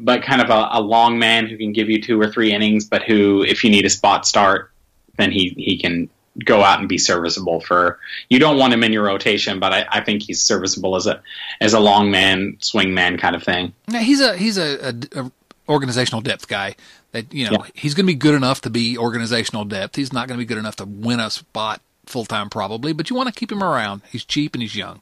[0.00, 2.84] but kind of a, a long man who can give you two or three innings,
[2.86, 4.72] but who if you need a spot start,
[5.18, 6.08] then he he can
[6.46, 7.98] go out and be serviceable for.
[8.30, 11.20] You don't want him in your rotation, but I, I think he's serviceable as a
[11.60, 13.74] as a long man, swing man kind of thing.
[13.86, 15.30] Now, he's a he's a, a- a
[15.68, 16.74] organizational depth guy
[17.12, 17.66] that you know Yeah.
[17.74, 19.96] he's going to be good enough to be organizational depth.
[19.96, 23.10] He's not going to be good enough to win a spot full time probably, but
[23.10, 24.02] you want to keep him around.
[24.10, 25.00] He's cheap and he's young.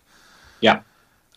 [0.61, 0.83] Yeah.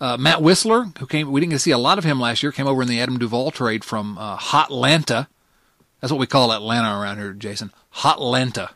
[0.01, 2.43] Uh, Matt Wisler, who came, we didn't get to see a lot of him last
[2.43, 5.27] year, came over in the Adam Duvall trade from uh, Hotlanta.
[6.01, 7.71] That's what we call Atlanta around here, Jason.
[7.97, 8.71] Hotlanta.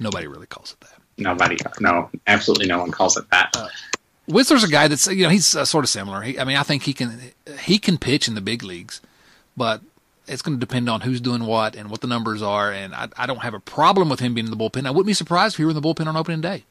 [0.00, 0.94] Nobody really calls it that.
[1.18, 3.52] Nobody, no, absolutely no one calls it that.
[4.28, 6.22] Wisler's a guy that's you know he's uh, sort of similar.
[6.22, 7.20] He, I mean, I think he can
[7.60, 9.00] he can pitch in the big leagues,
[9.58, 9.82] but
[10.26, 12.72] it's going to depend on who's doing what and what the numbers are.
[12.72, 14.86] And I, I don't have a problem with him being in the bullpen.
[14.86, 16.64] I wouldn't be surprised if he were in the bullpen on opening day.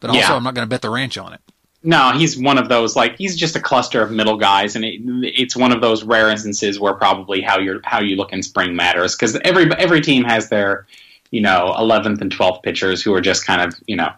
[0.00, 0.34] But also, Yeah.
[0.34, 1.40] I'm not going to bet the ranch on it.
[1.82, 5.00] No, he's one of those like he's just a cluster of middle guys, and it,
[5.22, 8.74] it's one of those rare instances where probably how you how you look in spring
[8.74, 10.84] matters because every every team has their
[11.30, 14.10] you know 11th and 12th pitchers who are just kind of you know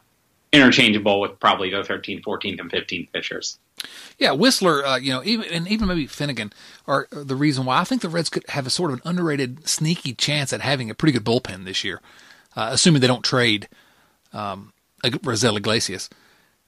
[0.53, 3.59] interchangeable with probably their 13th, 14th, and 15th pitchers.
[4.19, 6.53] Yeah, Wisler, uh, you know, even and even maybe Finnegan
[6.87, 9.69] are the reason why I think the Reds could have a sort of an underrated,
[9.69, 12.01] sneaky chance at having a pretty good bullpen this year,
[12.57, 13.69] uh, assuming they don't trade
[14.33, 14.73] um,
[15.05, 16.11] Raisel Iglesias.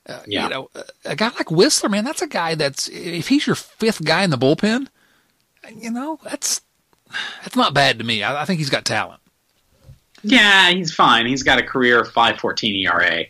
[0.09, 0.45] Uh, Yeah.
[0.45, 0.71] You know,
[1.05, 4.31] a guy like Wisler, man, that's a guy that's if he's your fifth guy in
[4.31, 4.87] the bullpen,
[5.75, 6.61] you know, that's
[7.43, 8.23] that's not bad to me.
[8.23, 9.21] I, I think he's got talent.
[10.23, 11.27] Yeah, he's fine.
[11.27, 13.25] He's got a career 5.14 ERA.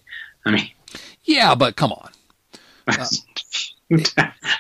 [0.44, 0.70] I mean,
[1.24, 2.10] Yeah, but come on.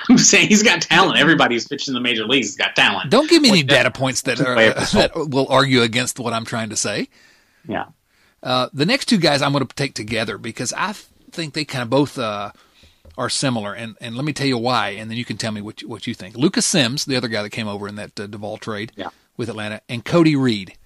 [0.08, 1.18] I'm saying he's got talent.
[1.18, 3.10] Everybody who's pitched in the major leagues has got talent.
[3.10, 5.00] Don't give me any data points that are, way of the soul.
[5.02, 7.08] that will argue against what I'm trying to say.
[7.68, 7.86] Yeah.
[8.42, 10.94] Uh, the next two guys I'm going to take together because I
[11.30, 12.50] think they kind of both uh,
[13.16, 15.60] are similar, and, and let me tell you why, and then you can tell me
[15.60, 16.36] what you, what you think.
[16.36, 19.10] Lucas Sims, the other guy that came over in that uh, Duvall trade Yeah.
[19.36, 20.76] with Atlanta, and Cody Reed.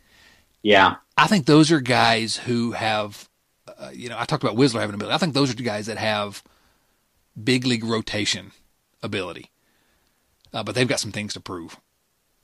[0.62, 0.97] Yeah.
[1.16, 3.28] I think those are guys who have,
[3.66, 5.14] uh, you know, I talked about Wisler having ability.
[5.14, 6.42] I think those are the guys that have
[7.42, 8.52] big league rotation
[9.02, 9.50] ability,
[10.52, 11.78] uh, but they've got some things to prove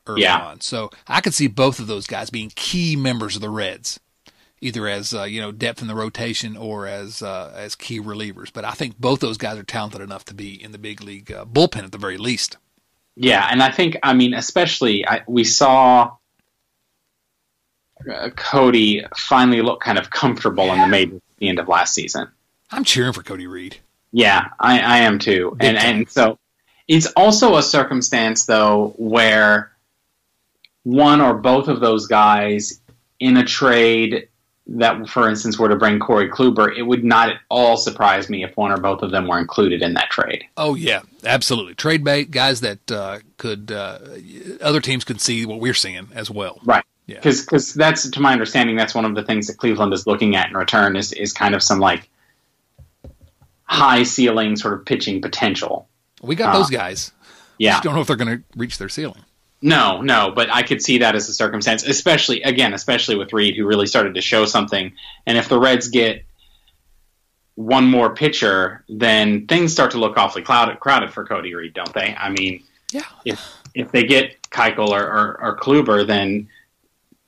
[0.06, 0.38] early Yeah.
[0.38, 0.60] on.
[0.60, 4.00] So I could see both of those guys being key members of the Reds,
[4.60, 8.50] either as uh, you know depth in the rotation or as uh, as key relievers.
[8.52, 11.30] But I think both those guys are talented enough to be in the big league
[11.30, 12.56] uh, bullpen at the very least.
[13.16, 16.16] Yeah, and I think I mean especially I, we saw
[18.12, 21.94] uh, Cody finally looked kind of comfortable in the majors at the end of last
[21.94, 22.28] season.
[22.70, 23.78] I'm cheering for Cody Reed.
[24.12, 25.96] Yeah, I, I am too, Big and time.
[25.96, 26.38] and so
[26.88, 29.70] it's also a circumstance though where
[30.82, 32.80] one or both of those guys
[33.20, 34.28] in a trade
[34.66, 38.44] that, for instance, were to bring Corey Kluber, it would not at all surprise me
[38.44, 40.44] if one or both of them were included in that trade.
[40.56, 41.74] Oh yeah, absolutely.
[41.74, 43.98] Trade bait guys that uh, could uh,
[44.60, 46.60] other teams could see what we're seeing as well.
[46.64, 46.84] Right.
[47.10, 47.16] Yeah.
[47.22, 50.48] Because that's to my understanding that's one of the things that Cleveland is looking at
[50.48, 52.08] in return is is kind of some like
[53.64, 55.88] high ceiling sort of pitching potential.
[56.22, 57.12] We got Uh, those guys.
[57.58, 57.72] Yeah.
[57.72, 59.22] Just don't know if they're going to reach their ceiling.
[59.62, 63.56] No, no, but I could see that as a circumstance, especially again, especially with Reed,
[63.56, 64.92] who really started to show something.
[65.26, 66.24] And if the Reds get
[67.56, 71.92] one more pitcher, then things start to look awfully clouded, crowded for Cody Reed, don't
[71.92, 72.14] they?
[72.18, 73.02] I mean, Yeah.
[73.24, 73.40] if
[73.74, 76.48] if they get Keuchel or, or, or Kluber, then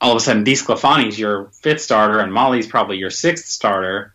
[0.03, 4.13] all of a sudden DeSclafani's your fifth starter and Mahle's probably your sixth starter.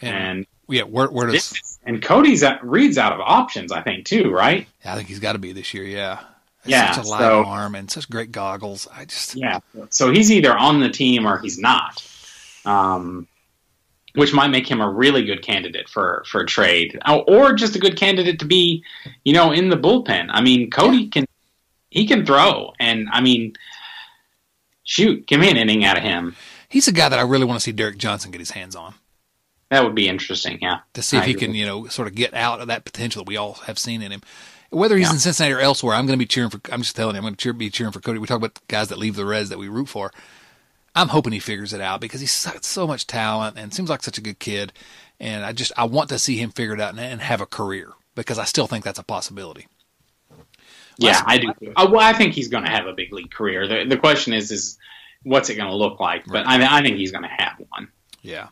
[0.00, 3.80] And, And yeah, where where does this, and Cody's at, Reed's out of options, I
[3.82, 4.68] think, too, right?
[4.84, 5.84] Yeah, I think he's got to be this year.
[5.84, 8.86] Yeah, That's Yeah, such a live so- arm and such great goggles.
[8.94, 9.60] I just Yeah.
[9.90, 12.06] So he's either on the team or he's not.
[12.64, 13.26] Um,
[14.14, 16.98] which might make him a really good candidate for, for a trade.
[17.06, 18.82] Or just a good candidate to be,
[19.24, 20.28] you know, in the bullpen.
[20.30, 21.26] I mean, Cody can
[21.90, 23.54] he can throw and I mean
[24.86, 26.34] shoot, give me an inning out of him.
[26.70, 28.94] he's a guy that I really want to see Derek Johnson get his hands on
[29.70, 30.78] That would be interesting, yeah.
[30.94, 31.46] to see if I he agree.
[31.48, 34.00] can you know sort of get out of that potential that we all have seen
[34.00, 34.22] in him.
[34.70, 35.12] Whether he's Yeah.
[35.14, 36.60] in Cincinnati or elsewhere, I'm going to be cheering for.
[36.72, 38.18] I'm just telling you, I'm going to cheer, be cheering for Cody.
[38.18, 40.10] We talk about guys that leave the Reds that we root for.
[40.94, 44.02] I'm hoping he figures it out because he's got so much talent and seems like
[44.02, 44.72] such a good kid.
[45.20, 47.46] And I just I want to see him figure it out and, and have a
[47.46, 49.66] career because I still think that's a possibility.
[50.98, 51.52] Yeah, I do.
[51.76, 53.66] Uh, well, I think he's going to have a big league career.
[53.66, 54.78] The, the question is, is
[55.22, 56.24] what's it going to look like?
[56.26, 57.88] But I, I think he's going to have one.
[58.22, 58.48] Yeah,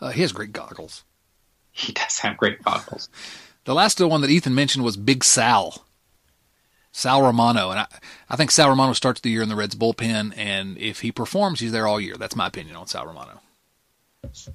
[0.00, 1.04] uh, he has great goggles.
[1.72, 3.08] He does have great goggles.
[3.64, 5.84] The last one that Ethan mentioned was Big Sal.
[6.92, 7.86] Sal Romano, and I,
[8.30, 11.60] I think Sal Romano starts the year in the Reds bullpen, and if he performs,
[11.60, 12.14] he's there all year.
[12.16, 13.42] That's my opinion on Sal Romano.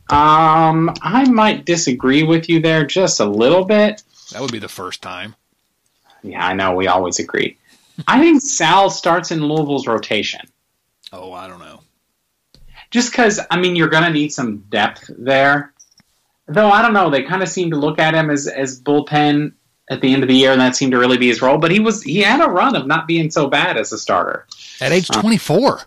[0.10, 4.02] Um, I might disagree with you there just a little bit.
[4.32, 5.36] That would be the first time.
[6.24, 7.58] Yeah, I know we always agree.
[8.08, 10.42] I think Sal starts in Louisville's rotation.
[11.12, 11.82] Oh, I don't know.
[12.90, 15.74] Just because, I mean, you're going to need some depth there.
[16.48, 17.10] Though, I don't know.
[17.10, 19.54] They kind of seem to look at him as, as bullpen
[19.90, 21.58] at the end of the year, and that seemed to really be his role.
[21.58, 24.46] But he was he had a run of not being so bad as a starter.
[24.82, 25.82] At age Uh, 24,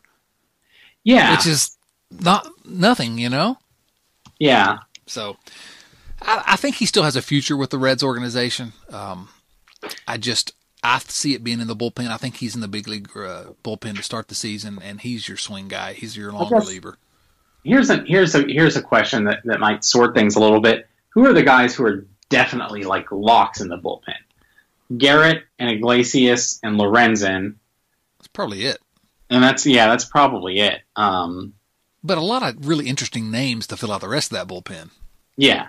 [1.04, 1.32] Yeah.
[1.36, 1.76] which is
[2.10, 3.58] not nothing, you know.
[4.38, 4.78] yeah.
[5.06, 5.36] So,
[6.22, 8.72] I, I think he still has a future with the Reds organization.
[8.90, 9.28] Um,
[10.08, 12.08] I just I see it being in the bullpen.
[12.08, 15.28] I think he's in the big league uh, bullpen to start the season, and he's
[15.28, 15.92] your swing guy.
[15.94, 16.98] He's your long reliever.
[17.64, 20.86] Here's a here's a here's a question that, that might sort things a little bit.
[21.10, 24.16] Who are the guys who are definitely like locks in the bullpen?
[24.98, 27.54] Garrett and Iglesias and Lorenzen,
[28.18, 28.78] That's probably it.
[29.30, 30.82] and that's yeah, that's probably it.
[30.94, 31.54] Um,
[32.02, 34.90] But a lot of really interesting names to fill out the rest of that bullpen.
[35.36, 35.68] yeah.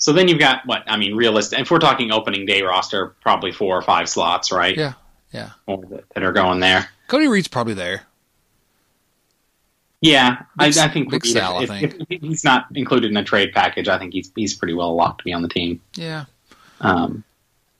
[0.00, 1.58] So then you've got what I mean, realistic.
[1.60, 4.76] If we're talking opening day roster, probably four or five slots, right?
[4.76, 4.94] Yeah,
[5.32, 5.50] yeah.
[5.68, 6.88] That, that are going there.
[7.06, 8.02] Cody Reed's probably there.
[10.00, 13.16] Yeah, I, Big- I think Big if, Sal, I if, if he's not included in
[13.18, 15.80] a trade package, I think he's he's pretty well locked to be on the team.
[15.94, 16.24] Yeah.
[16.80, 17.22] Um,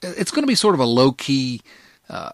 [0.02, 1.62] It's going to be sort of a low key
[2.10, 2.32] uh,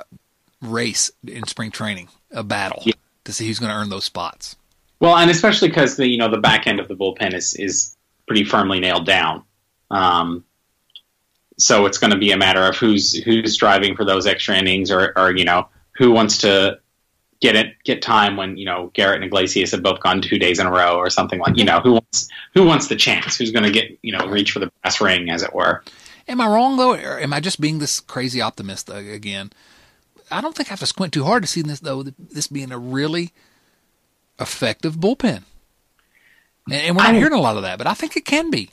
[0.60, 2.94] race in spring training, a battle Yeah.
[3.24, 4.56] to see who's going to earn those spots.
[4.98, 7.96] Well, and especially because the you know the back end of the bullpen is is
[8.26, 9.44] pretty firmly nailed down.
[9.90, 10.44] Um,
[11.58, 14.90] so it's going to be a matter of who's who's striving for those extra innings,
[14.90, 16.80] or or you know who wants to
[17.40, 20.58] get it get time when you know Garrett and Iglesias have both gone two days
[20.58, 23.50] in a row, or something like you know who wants who wants the chance, who's
[23.50, 25.82] going to get you know reach for the brass ring, as it were.
[26.28, 29.52] Am I wrong though, or am I just being this crazy optimist uh, again?
[30.30, 32.02] I don't think I have to squint too hard to see this though.
[32.02, 33.32] This being a really
[34.38, 35.44] effective bullpen,
[36.66, 38.50] and, and we're not I- hearing a lot of that, but I think it can
[38.50, 38.70] be.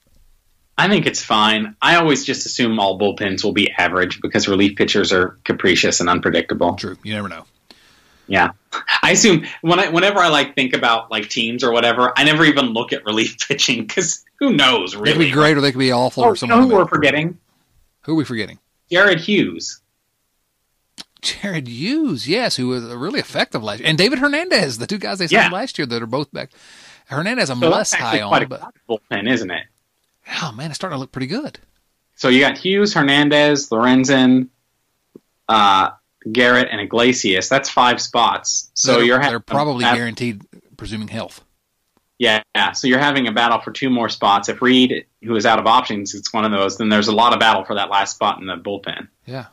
[0.78, 1.76] I think it's fine.
[1.82, 6.10] I always just assume all bullpens will be average because relief pitchers are capricious and
[6.10, 6.76] unpredictable.
[6.76, 7.46] True, you never know.
[8.26, 8.52] Yeah,
[9.02, 12.44] I assume when I, whenever I like think about like teams or whatever, I never
[12.46, 15.72] even look at relief pitching because who knows Really, They could be great or they
[15.72, 16.58] could be awful Oh, or you something.
[16.60, 17.38] know who we're forgetting?
[18.02, 18.60] who are we forgetting?
[18.90, 19.82] Jared Hughes.
[21.22, 24.98] Jared Hughes, yes, who was a really effective last year, and David Hernandez, the two
[24.98, 25.44] guys they Yeah.
[25.44, 26.50] signed last year that are both back.
[27.08, 29.64] Hernandez, I'm So less high on, but bullpen, isn't it?
[30.42, 31.60] Oh man, it's starting to look pretty good.
[32.16, 34.50] So you got Hughes, Hernandez, Lorenzen,
[35.50, 35.90] uh,
[36.32, 37.50] Garrett, and Iglesias.
[37.50, 38.72] That's five spots.
[38.76, 40.44] So they're, you're they're probably guaranteed,
[40.78, 41.44] presuming health.
[42.20, 42.72] Yeah, yeah.
[42.72, 44.48] So you're having a battle for two more spots.
[44.48, 47.34] If Reed, who is out of options, it's one of those, then there's a lot
[47.34, 49.08] of battle for that last spot in the bullpen.
[49.26, 49.48] Yeah.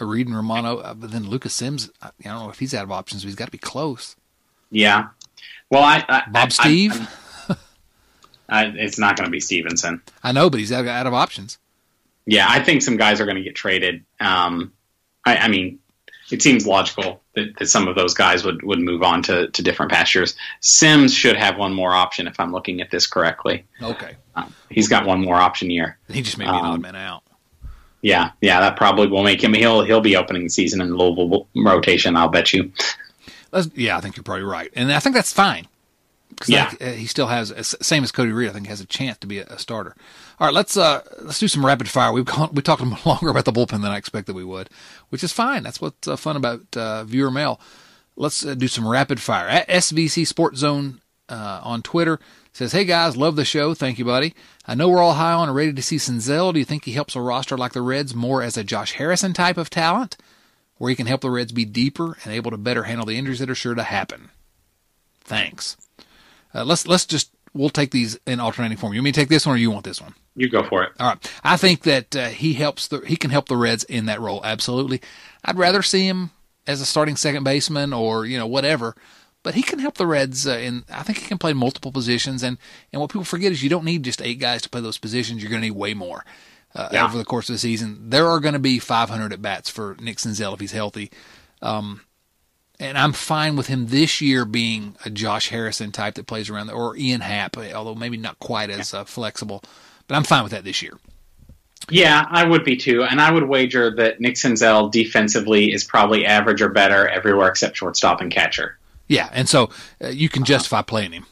[0.00, 1.90] A Reed and Romano, uh, but then Lucas Sims.
[2.00, 4.16] I, I don't know if he's out of options, but he's got to be close.
[4.70, 5.08] Yeah.
[5.70, 7.08] Well, I, I Bob I- Steve, I-
[8.48, 10.02] I- it's not going to be Stephenson.
[10.22, 11.58] I, know, but he's out, out of options.
[12.26, 14.04] Yeah, I think some guys are going to get traded.
[14.20, 14.72] Um,
[15.24, 15.78] I, I mean,
[16.30, 19.62] it seems logical that, that some of those guys would, would move on to, to
[19.62, 20.36] different pastures.
[20.60, 23.64] Sims should have one more option if I'm looking at this correctly.
[23.80, 25.98] Okay, Um, he's got one more option year.
[26.08, 27.22] he just may be an odd Um, man out.
[28.02, 29.52] Yeah, yeah, that probably will make him.
[29.54, 32.14] He'll he'll be opening the season in Louisville rotation.
[32.14, 32.70] I'll bet you.
[33.50, 35.66] Let's, yeah, I think you're probably right, and I think that's fine.
[36.46, 36.70] Yeah.
[36.78, 38.48] that- he still has uh, same as Cody Reed.
[38.48, 39.94] I think has a chance to be a, a starter.
[40.38, 42.12] All right, let's uh let's do some rapid fire.
[42.12, 44.70] We've gone we talked a little longer about the bullpen than I expected we would,
[45.08, 45.62] which is fine.
[45.62, 47.60] That's what's uh, fun about uh, viewer mail.
[48.16, 49.48] Let's uh, do some rapid fire.
[49.48, 52.18] At SVC Sports Zone uh, on Twitter
[52.52, 53.74] says, "Hey guys, love the show.
[53.74, 54.34] Thank you, buddy.
[54.66, 56.52] I know we're all high on and ready to see Senzel.
[56.52, 59.32] Do you think he helps a roster like the Reds more as a Josh Harrison
[59.32, 60.16] type of talent,
[60.76, 63.38] where he can help the Reds be deeper and able to better handle the injuries
[63.40, 64.30] that are sure to happen?"
[65.20, 65.76] Thanks.
[66.54, 68.92] Uh, let's let's just we'll take these in alternating form.
[68.94, 70.14] You want me to take this one or you want this one?
[70.36, 70.92] You go for it.
[71.00, 71.32] All right.
[71.42, 74.40] I think that uh, he helps the he can help the Reds in that role.
[74.44, 75.00] Absolutely.
[75.44, 76.30] I'd rather see him
[76.66, 78.94] as a starting second baseman or you know whatever,
[79.42, 80.46] but he can help the Reds.
[80.46, 82.42] Uh, in I think he can play multiple positions.
[82.42, 82.58] And
[82.92, 85.42] and what people forget is you don't need just eight guys to play those positions.
[85.42, 86.24] You're going to need way more
[86.74, 87.04] uh, Yeah.
[87.04, 88.10] over the course of the season.
[88.10, 91.10] There are going to be 500 at bats for Nick Senzel if he's healthy.
[91.62, 92.02] Um,
[92.80, 96.68] and I'm fine with him this year being a Josh Harrison type that plays around,
[96.68, 99.62] there, or Ian Happ, although maybe not quite as uh, flexible.
[100.06, 100.98] But I'm fine with that this year.
[101.90, 106.26] Yeah, I would be too, and I would wager that Nick Senzel defensively is probably
[106.26, 108.78] average or better everywhere except shortstop and catcher.
[109.06, 109.70] Yeah, and so
[110.02, 111.26] uh, you can justify playing him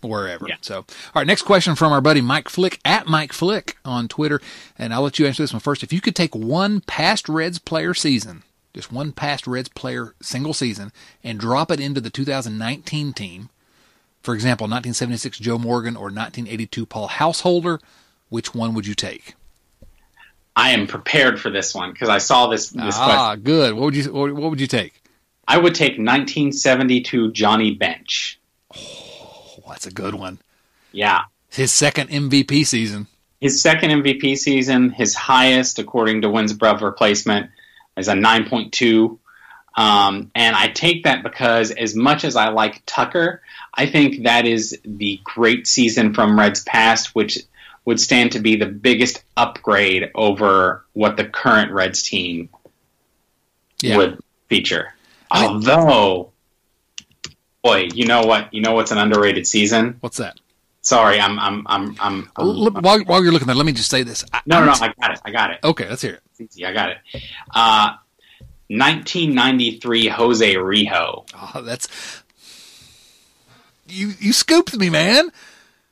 [0.00, 0.48] wherever.
[0.48, 0.56] Yeah.
[0.60, 4.40] So, all right, next question from our buddy Mike Flick at Mike Flick on Twitter,
[4.78, 5.82] and I'll let you answer this one first.
[5.82, 8.42] If you could take one past Reds player season,
[8.74, 13.48] just one past Reds player single season, and drop it into the 2019 team,
[14.22, 17.80] for example, 1976 Joe Morgan or 1982 Paul Householder,
[18.28, 19.34] which one would you take?
[20.56, 22.96] I am prepared for this one because I saw this this question.
[23.18, 23.74] ah, good.
[23.74, 25.02] What would you what what would you take?
[25.46, 28.38] I would take 1972 Johnny Bench.
[28.74, 30.38] Oh, that's a good one.
[30.92, 33.08] Yeah, His second MVP season.
[33.40, 37.50] his second MVP season, his highest according to wins above replacement,
[37.96, 39.18] is a 9.2.
[39.76, 43.42] Um, and I take that because as much as I like Tucker,
[43.74, 47.38] I think that is the great season from Reds past, which
[47.84, 52.48] would stand to be the biggest upgrade over what the current Reds team
[53.82, 53.96] Yeah.
[53.96, 54.18] would
[54.48, 54.94] feature.
[55.30, 56.30] Although,
[57.62, 58.54] boy, you know what?
[58.54, 59.96] You know what's an underrated season?
[60.00, 60.38] What's that?
[60.84, 62.30] Sorry, I'm, I'm, I'm, I'm.
[62.36, 64.22] I'm while, while you're looking there, let me just say this.
[64.34, 65.20] I, no, no, no, I'm- got it.
[65.24, 65.60] I got it.
[65.64, 66.22] Okay, let's hear it.
[66.38, 66.66] Easy.
[66.66, 66.98] I got it.
[67.54, 67.94] Uh,
[68.68, 71.26] 1993 Jose Rijo.
[71.34, 71.88] Oh, that's
[73.88, 74.12] you.
[74.18, 75.30] You scooped me, man.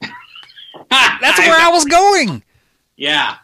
[0.90, 2.42] That's where I was going.
[2.96, 3.36] Yeah.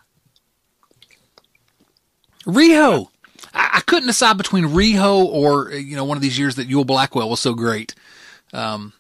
[2.47, 3.09] Rijo.
[3.55, 6.85] I, I couldn't decide between Rijo or you know one of these years that Ewell
[6.85, 7.95] Blackwell was so great,
[8.53, 8.93] um,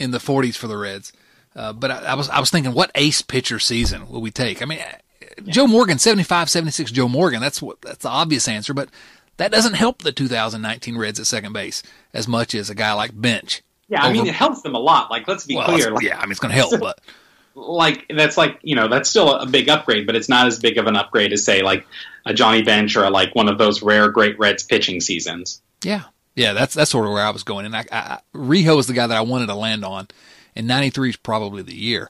[0.00, 1.12] in the '40s for the Reds.
[1.56, 4.60] Uh, but I, I was I was thinking, what ace pitcher season will we take?
[4.60, 7.40] I mean, uh, Joe Morgan, 75, 76 Joe Morgan.
[7.40, 8.90] That's what that's the obvious answer, but
[9.38, 11.82] that doesn't help the 2019 Reds at second base
[12.12, 13.62] as much as a guy like Bench.
[13.88, 15.10] Yeah, I mean, it helps them a lot.
[15.10, 15.90] Like, let's be Well, clear.
[15.92, 17.00] Like, yeah, I mean it's going to help, but
[17.54, 20.76] like, that's like, you know, that's still a big upgrade, but it's not as big
[20.76, 21.86] of an upgrade as, say, like
[22.24, 25.62] a Johnny Bench or like one of those rare great Reds pitching seasons.
[25.82, 26.04] Yeah,
[26.34, 28.88] yeah, that's that's sort of where I was going, and I, I, I Rijo is
[28.88, 30.08] the guy that I wanted to land on,
[30.56, 32.08] and '93 is probably the year.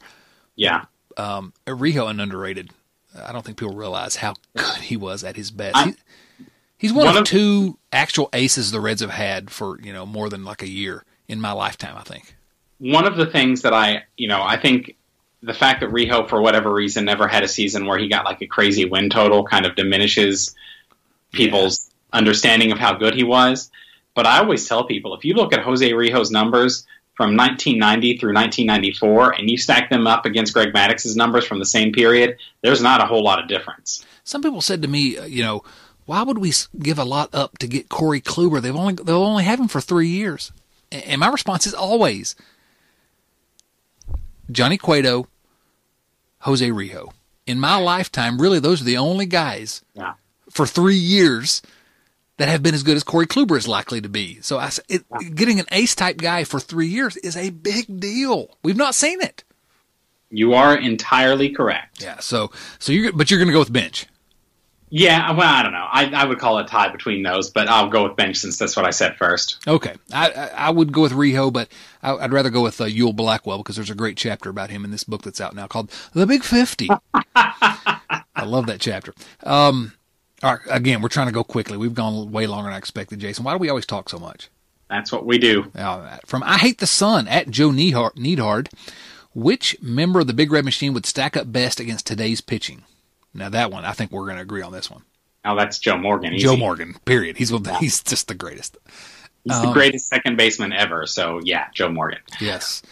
[0.55, 0.85] Yeah.
[1.17, 2.71] Um, Rijo underrated.
[3.23, 5.77] I don't think people realize how good he was at his best.
[5.77, 5.95] I- He,
[6.79, 10.07] he's one, One of, of- two actual aces the Reds have had for you know
[10.07, 11.97] more than like a year in my lifetime.
[11.97, 12.37] I think.
[12.79, 14.97] one of the things that I, you know, I think
[15.43, 18.43] the fact that Rijo, for whatever reason, never had a season where he got like
[18.43, 20.55] a crazy win total kind of diminishes
[21.33, 23.71] people's understanding of how good he was.
[24.15, 26.87] But I always tell people if you look at Jose Rijo's numbers
[27.17, 31.65] from 1990 through 1994 and you stack them up against Greg Maddux's numbers from the
[31.65, 34.05] same period, there's not a whole lot of difference.
[34.25, 35.65] Some people said to me, uh, you know,
[36.05, 38.61] why would we give a lot up to get Corey Kluber?
[38.61, 40.53] They've only they'll only have him for three years,
[40.93, 42.37] and my response is always
[44.51, 45.27] Johnny Cueto,
[46.41, 47.11] Jose Rijo.
[47.47, 50.15] In my lifetime, really, those are the only guys Yeah.
[50.51, 51.63] for three years
[52.39, 54.41] that have been as good as Corey Kluber is likely to be.
[54.43, 58.57] So I, it, getting an ace type guy for three years is a big deal.
[58.63, 59.45] We've not seen it.
[60.31, 62.03] You are entirely correct.
[62.03, 62.19] Yeah.
[62.19, 64.07] So so you're but you're going to go with bench.
[64.89, 65.87] Yeah, well, I don't know.
[65.91, 68.57] I, I would call it a tie between those, but I'll go with bench since
[68.57, 69.59] that's what I said first.
[69.67, 71.69] Okay, I, I I would go with Rijo, but
[72.05, 74.85] I, I'd rather go with uh, Ewell Blackwell because there's a great chapter about him
[74.85, 76.89] in this book that's out now called The Big Fifty.
[77.35, 79.13] I love that chapter.
[79.43, 79.93] Um,
[80.43, 81.77] all right, again, we're trying to go quickly.
[81.77, 83.45] We've gone way longer than I expected, Jason.
[83.45, 84.49] Why do we always talk so much?
[84.89, 85.71] That's what we do.
[86.27, 88.69] From I Hate the Sun at Joe Needhard, Needhard,
[89.35, 92.85] which member of the Big Red Machine would stack up best against today's pitching?
[93.35, 95.03] Now that one, I think we're going to agree on this one.
[95.45, 96.35] Oh, that's Joe Morgan.
[96.35, 96.45] Easy.
[96.45, 97.37] Joe Morgan, period.
[97.37, 98.77] He's he's just the greatest.
[99.47, 101.07] He's um, the greatest second baseman ever.
[101.07, 102.19] So yeah, Joe Morgan.
[102.41, 102.83] Yes.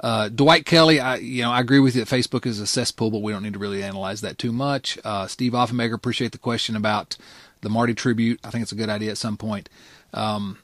[0.00, 3.10] Uh, Dwight Kelly, I you know I agree with you that Facebook is a cesspool,
[3.10, 4.98] but we don't need to really analyze that too much.
[5.04, 7.16] Uh, Steve Offenbaker, appreciate the question about
[7.60, 8.40] the Marty tribute.
[8.42, 9.68] I think it's a good idea at some point.
[10.12, 10.58] Um,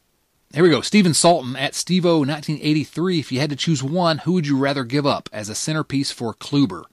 [0.53, 0.81] here we go.
[0.81, 3.21] Stephen Salton at Stevo 1983.
[3.21, 6.11] If you had to choose one, who would you rather give up as a centerpiece
[6.11, 6.85] for Kluber?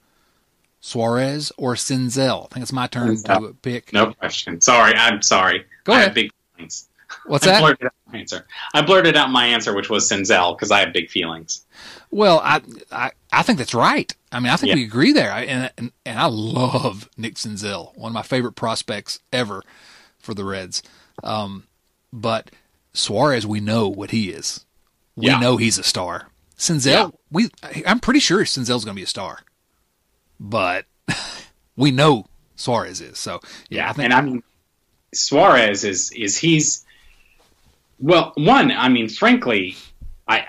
[0.80, 2.46] Suarez or Senzel?
[2.46, 3.92] I think it's my turn to pick.
[3.92, 4.60] No question.
[4.60, 5.66] Sorry, I'm sorry.
[5.84, 6.14] Go ahead.
[6.14, 6.30] big.
[7.26, 7.56] What's that?
[7.56, 8.46] I blurted out my answer.
[8.74, 11.64] I blurted out my answer, which was Senzel, because I have big feelings.
[12.10, 14.14] Well, I, I I think that's right.
[14.32, 14.76] I mean, I think yeah.
[14.76, 15.32] we agree there.
[15.32, 19.62] I, and, and and I love Nick Senzel, one of my favorite prospects ever
[20.18, 20.82] for the Reds.
[21.22, 21.64] Um,
[22.12, 22.50] but
[22.92, 24.64] Suarez, we know what he is.
[25.16, 25.38] We yeah.
[25.38, 26.28] know he's a star.
[26.56, 27.08] Senzel, yeah.
[27.30, 27.50] we
[27.86, 29.40] I'm pretty sure Senzel's going to be a star,
[30.38, 30.84] but
[31.76, 33.18] we know Suarez is.
[33.18, 34.42] So yeah, I think, and I mean
[35.14, 36.84] Suarez is is he's
[38.00, 38.72] well one.
[38.72, 39.76] I mean, frankly,
[40.26, 40.46] I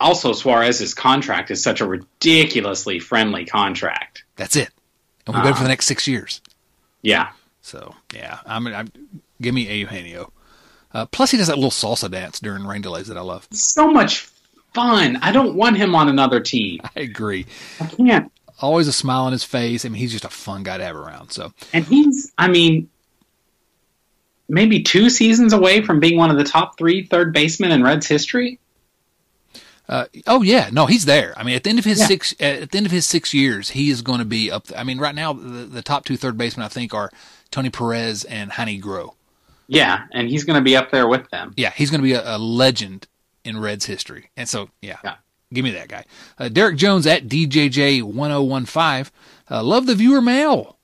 [0.00, 4.24] also Suarez's contract is such a ridiculously friendly contract.
[4.36, 4.70] That's it,
[5.26, 6.40] and we're uh, for the next six years.
[7.02, 7.30] Yeah.
[7.62, 8.92] So yeah, I mean, I'm,
[9.40, 10.32] give me a Eugenio.
[10.94, 13.48] Uh, plus, he does that little salsa dance during rain delays that I love.
[13.50, 14.28] So much
[14.74, 15.16] fun.
[15.22, 16.80] I don't want him on another team.
[16.96, 17.46] I agree.
[17.80, 18.30] I can't.
[18.60, 19.84] Always a smile on his face.
[19.84, 21.30] I mean, he's just a fun guy to have around.
[21.30, 22.88] So, and he's, I mean,
[24.52, 28.06] maybe two seasons away from being one of the top three third basemen in Reds
[28.06, 28.60] history.
[29.88, 31.34] Uh, oh yeah, no, he's there.
[31.36, 32.06] I mean, at the end of his yeah.
[32.06, 34.66] six, at the end of his six years, he is going to be up.
[34.76, 37.10] I mean, right now, the, the top two third basemen I think are
[37.50, 39.14] Tony Perez and Heinie Groh.
[39.66, 41.54] Yeah, and he's going to be up there with them.
[41.56, 43.06] Yeah, he's going to be a, a, legend
[43.44, 44.30] in Reds history.
[44.36, 45.16] And so, yeah, yeah.
[45.52, 46.04] give me that guy.
[46.38, 49.10] Uh, Derek Jones at DJJ1015.
[49.50, 50.76] Uh, love the viewer mail.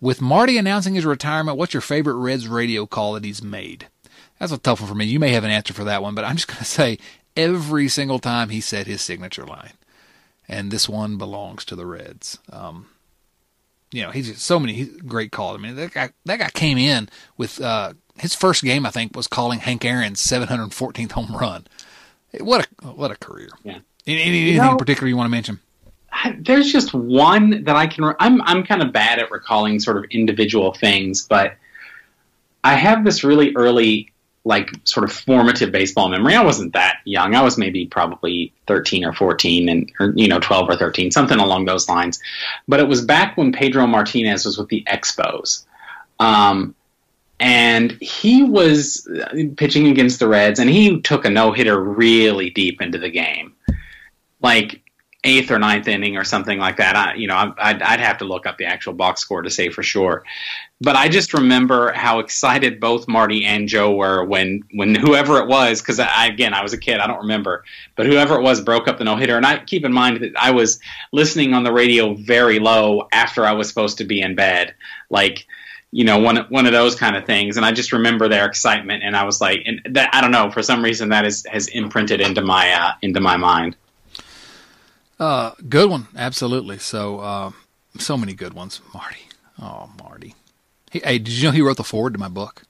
[0.00, 3.88] With Marty announcing his retirement, what's your favorite Reds radio call that he's made?
[4.38, 5.04] That's a tough one for me.
[5.04, 6.98] You may have an answer for that one, but I'm just going to say
[7.36, 9.72] every single time he said his signature line.
[10.48, 12.38] And this one belongs to the Reds.
[12.50, 12.86] Um,
[13.92, 15.58] you know, he's just so many great calls.
[15.58, 19.16] I mean, that guy that guy came in with uh, his first game, I think,
[19.16, 21.66] was calling Hank Aaron's 714th home run.
[22.40, 23.50] What a what a career!
[23.64, 23.78] Yeah.
[24.06, 25.60] Any, anything you know, in particular you want to mention?
[26.38, 28.14] There's just one that I can.
[28.18, 31.54] I'm I'm kind of bad at recalling sort of individual things, but
[32.62, 34.12] I have this really early,
[34.44, 36.34] like, sort of formative baseball memory.
[36.34, 37.34] I wasn't that young.
[37.34, 41.38] I was maybe probably 13 or 14, and or you know 12 or 13, something
[41.38, 42.20] along those lines.
[42.68, 45.64] But it was back when Pedro Martinez was with the Expos.
[46.18, 46.74] Um,
[47.40, 49.08] and he was
[49.56, 53.54] pitching against the Reds, and he took a no hitter really deep into the game,
[54.42, 54.82] like
[55.22, 56.96] eighth or ninth inning or something like that.
[56.96, 59.68] I, you know, I'd, I'd have to look up the actual box score to say
[59.68, 60.24] for sure,
[60.80, 65.46] but I just remember how excited both Marty and Joe were when when whoever it
[65.46, 67.64] was, because I, again I was a kid, I don't remember,
[67.96, 70.32] but whoever it was broke up the no hitter, and I keep in mind that
[70.38, 70.80] I was
[71.12, 74.74] listening on the radio very low after I was supposed to be in bed,
[75.10, 75.46] like
[75.90, 77.56] you know one one of those kind of things.
[77.56, 80.50] And i just remember their excitement and i was like and that i don't know
[80.50, 83.74] for some reason that is has imprinted into my uh, into my mind
[85.20, 86.08] uh good one.
[86.16, 86.78] Absolutely.
[86.78, 87.50] So uh
[87.98, 88.80] so many good ones.
[88.92, 89.28] Marty.
[89.60, 90.34] Oh marty.
[90.90, 92.62] Hey, hey did you know he wrote the foreword to my book?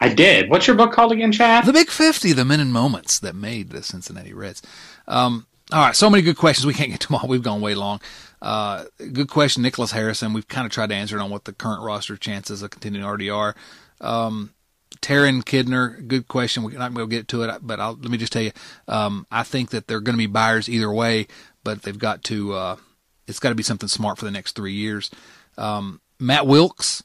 [0.00, 0.50] I did.
[0.50, 1.64] What's your book called again chad?
[1.64, 4.60] The big 50 the men and moments that made the cincinnati reds.
[5.08, 5.96] Um all right.
[5.96, 6.66] So many good questions.
[6.66, 7.28] We can't get to them all.
[7.28, 8.00] We've gone way long.
[8.42, 10.32] Uh, good question, Nicholas Harrison.
[10.32, 13.06] We've kind of tried to answer it on what the current roster chances of continuing
[13.06, 13.54] already are.
[14.00, 14.52] Um,
[15.02, 16.62] Taryn Kidner, good question.
[16.62, 18.52] We're not going to get to it, but I'll, let me just tell you,
[18.88, 21.26] um, I think that they're going to be buyers either way,
[21.64, 22.76] but they've got to, uh,
[23.26, 25.10] it's got to be something smart for the next three years.
[25.58, 27.02] Um, Matt Wilkes,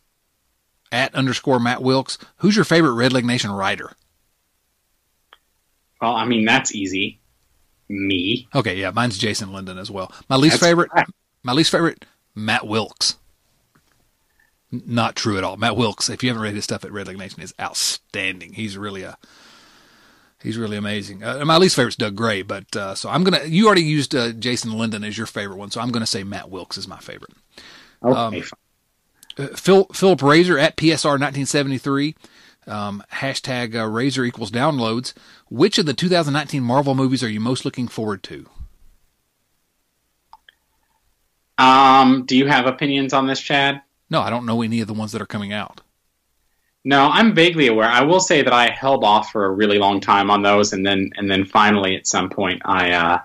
[0.91, 3.91] at underscore Matt Wilkes, who's your favorite Red Leg Nation writer?
[6.02, 7.19] Well, I mean, that's easy.
[7.90, 8.48] Me.
[8.53, 10.11] Okay, yeah, mine's Jason Linden as well.
[10.30, 11.07] My least that's favorite, right.
[11.44, 12.06] My least favorite,
[12.36, 13.18] Matt Wilkes.
[14.72, 15.56] Not true at all.
[15.57, 18.53] Matt Wilkes, if you haven't read his stuff at Red Leg Nation, is outstanding.
[18.53, 19.18] He's really a
[20.41, 21.23] he's really amazing.
[21.23, 23.45] Uh, my least favorite is Doug Gray, but uh, so I'm gonna.
[23.45, 26.49] You already used uh, Jason Linden as your favorite one, so I'm gonna say Matt
[26.49, 27.31] Wilkes is my favorite.
[28.03, 28.44] Okay.
[29.38, 32.15] Um, Phil Philip Razor at PSR 1973.
[32.65, 35.14] Um, hashtag uh, Razor equals downloads.
[35.49, 38.48] Which of the 2019 Marvel movies are you most looking forward to?
[41.57, 43.81] Um, do you have opinions on this, Chad?
[44.09, 45.81] No, I don't know any of the ones that are coming out.
[46.85, 47.89] No, I'm vaguely aware.
[47.89, 50.85] I will say that I held off for a really long time on those, and
[50.85, 53.19] then and then finally at some point I uh,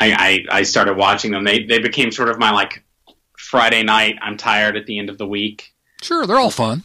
[0.00, 1.44] I, I, I started watching them.
[1.44, 2.82] They they became sort of my like
[3.38, 4.16] Friday night.
[4.20, 5.72] I'm tired at the end of the week.
[6.02, 6.82] Sure, they're all fun.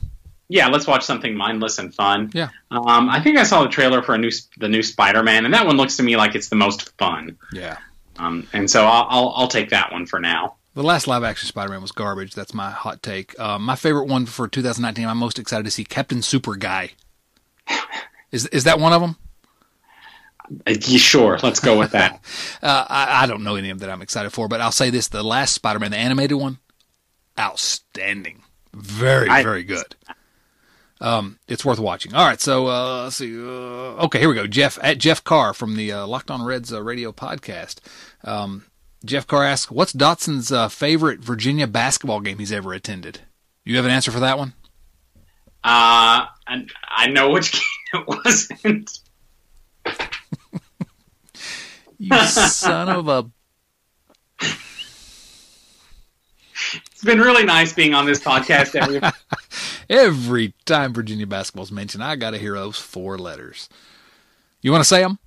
[0.47, 2.31] yeah, let's watch something mindless and fun.
[2.33, 2.49] Yeah.
[2.71, 5.65] Um, I think I saw the trailer for a new the new Spider-Man, and that
[5.65, 7.37] one looks to me like it's the most fun.
[7.51, 7.77] Yeah.
[8.17, 10.56] Um, and so I'll, I'll I'll take that one for now.
[10.77, 12.35] The last live action Spider Man was garbage.
[12.35, 13.33] That's my hot take.
[13.39, 16.91] Uh, my favorite one for 2019, I'm most excited to see Captain Super Guy.
[18.31, 19.15] Is is that one of them?
[20.67, 22.23] Uh, sure, let's go with that.
[22.61, 24.91] Uh, I, I don't know any of them that I'm excited for, but I'll say
[24.91, 26.59] this: the last Spider Man, the animated one,
[27.39, 28.43] outstanding,
[28.73, 29.95] very I- very good.
[31.01, 32.13] Um, it's worth watching.
[32.13, 33.35] All right, so uh, let's see.
[33.35, 34.45] Uh, okay, here we go.
[34.45, 37.79] Jeff at Jeff Carr from the uh, Locked On Reds uh, radio podcast.
[38.23, 38.65] Um,
[39.07, 43.21] Jeff Carr asks, "What's Dotson's uh, favorite Virginia basketball game he's ever attended?"
[43.63, 44.53] You have an answer for that one?
[45.63, 47.51] Uh, and I know which
[47.93, 48.99] game it wasn't.
[51.99, 53.29] You son of a
[56.97, 58.75] It's been really nice being on this podcast.
[58.75, 59.01] Every,
[59.89, 63.69] Every time Virginia basketball's mentioned, I got to hear those four letters.
[64.61, 65.19] You want to say them?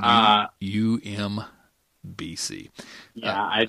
[0.00, 0.46] uh,
[2.14, 2.70] UMBC.
[3.14, 3.68] yeah, I,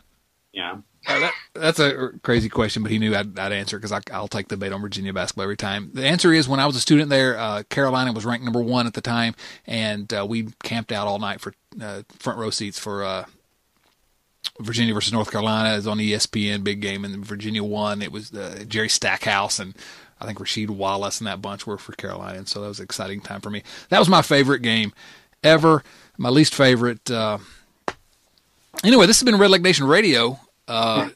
[0.51, 0.77] yeah.
[1.07, 4.49] Uh, that, that's a crazy question, but he knew I'd, I'd answer because I'll take
[4.49, 5.91] the bait on Virginia basketball every time.
[5.93, 8.87] The answer is when I was a student there, uh, Carolina was ranked number one
[8.87, 9.35] at the time,
[9.65, 13.25] and uh, we camped out all night for uh, front row seats for uh,
[14.59, 15.73] Virginia versus North Carolina.
[15.73, 18.01] It was on ESPN, big game, and Virginia won.
[18.01, 19.75] It was uh, Jerry Stackhouse and
[20.19, 22.85] I think Rasheed Wallace and that bunch were for Carolina, and so that was an
[22.85, 23.63] exciting time for me.
[23.89, 24.91] That was my favorite game
[25.43, 25.83] ever.
[26.17, 27.09] My least favorite.
[28.83, 30.39] Anyway, this has been Red Leg Nation Radio.
[30.67, 31.09] Uh,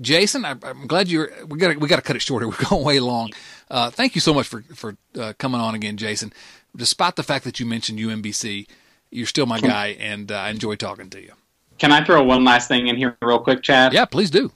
[0.00, 1.30] Jason, I, I'm glad you're.
[1.46, 2.48] We got we got to cut it short here.
[2.60, 3.30] We're going way long.
[3.70, 6.32] Uh, thank you so much for for uh, coming on again, Jason.
[6.76, 8.66] Despite the fact that you mentioned UMBC,
[9.10, 11.32] you're still my guy, and uh, I enjoy talking to you.
[11.78, 13.92] Can I throw one last thing in here real quick, Chad?
[13.92, 14.52] Yeah, please do.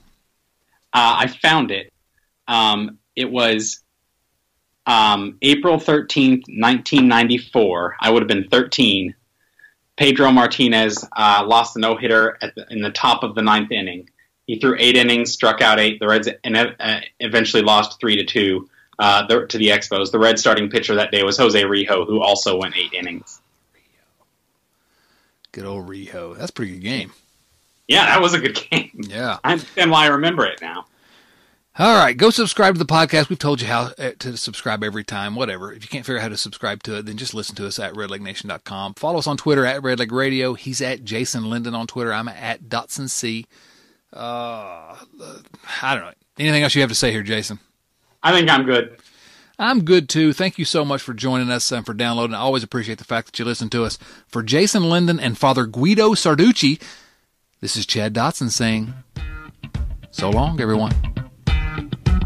[0.93, 1.93] Uh, I found it.
[2.47, 3.83] Um, it was
[4.87, 7.97] um, April 13th, 1994.
[7.99, 9.15] I would have been 13.
[9.97, 12.39] Pedro Martinez uh, lost a no hitter
[12.71, 14.11] in the top of the ninth inning.
[14.47, 16.01] He threw eight innings, struck out eight.
[16.01, 18.69] The Reds and, uh, eventually lost three to two
[18.99, 20.11] uh, the, to the Expos.
[20.11, 23.41] The Red starting pitcher that day was Jose Rijo, who also went eight innings.
[25.53, 26.37] Good old Rijo.
[26.37, 27.13] That's a pretty good game.
[27.87, 28.91] Yeah, that was a good game.
[28.95, 29.39] Yeah.
[29.45, 30.87] I understand why I remember it now.
[31.77, 33.29] All right, go subscribe to the podcast.
[33.29, 35.73] We've told you how uh, to subscribe every time, whatever.
[35.73, 37.81] If you can't figure out how to subscribe to it, then just listen to us
[37.81, 38.95] at redlegnation.com.
[38.95, 40.55] Follow us on Twitter at Redleg Radio.
[40.55, 42.13] He's at Jason Linden on Twitter.
[42.13, 43.47] I'm at Dotson C.
[44.13, 44.95] Uh,
[45.83, 46.13] I don't know.
[46.39, 47.59] Anything else you have to say here, Jason?
[48.23, 48.97] I think I'm good.
[49.59, 50.33] I'm good too.
[50.33, 52.35] Thank you so much for joining us and for downloading.
[52.35, 53.99] I always appreciate the fact that you listen to us.
[54.29, 56.81] For Jason Linden and Father Guido Sarducci,
[57.61, 58.95] this is Chad Dotson saying,
[60.13, 60.93] so long, everyone.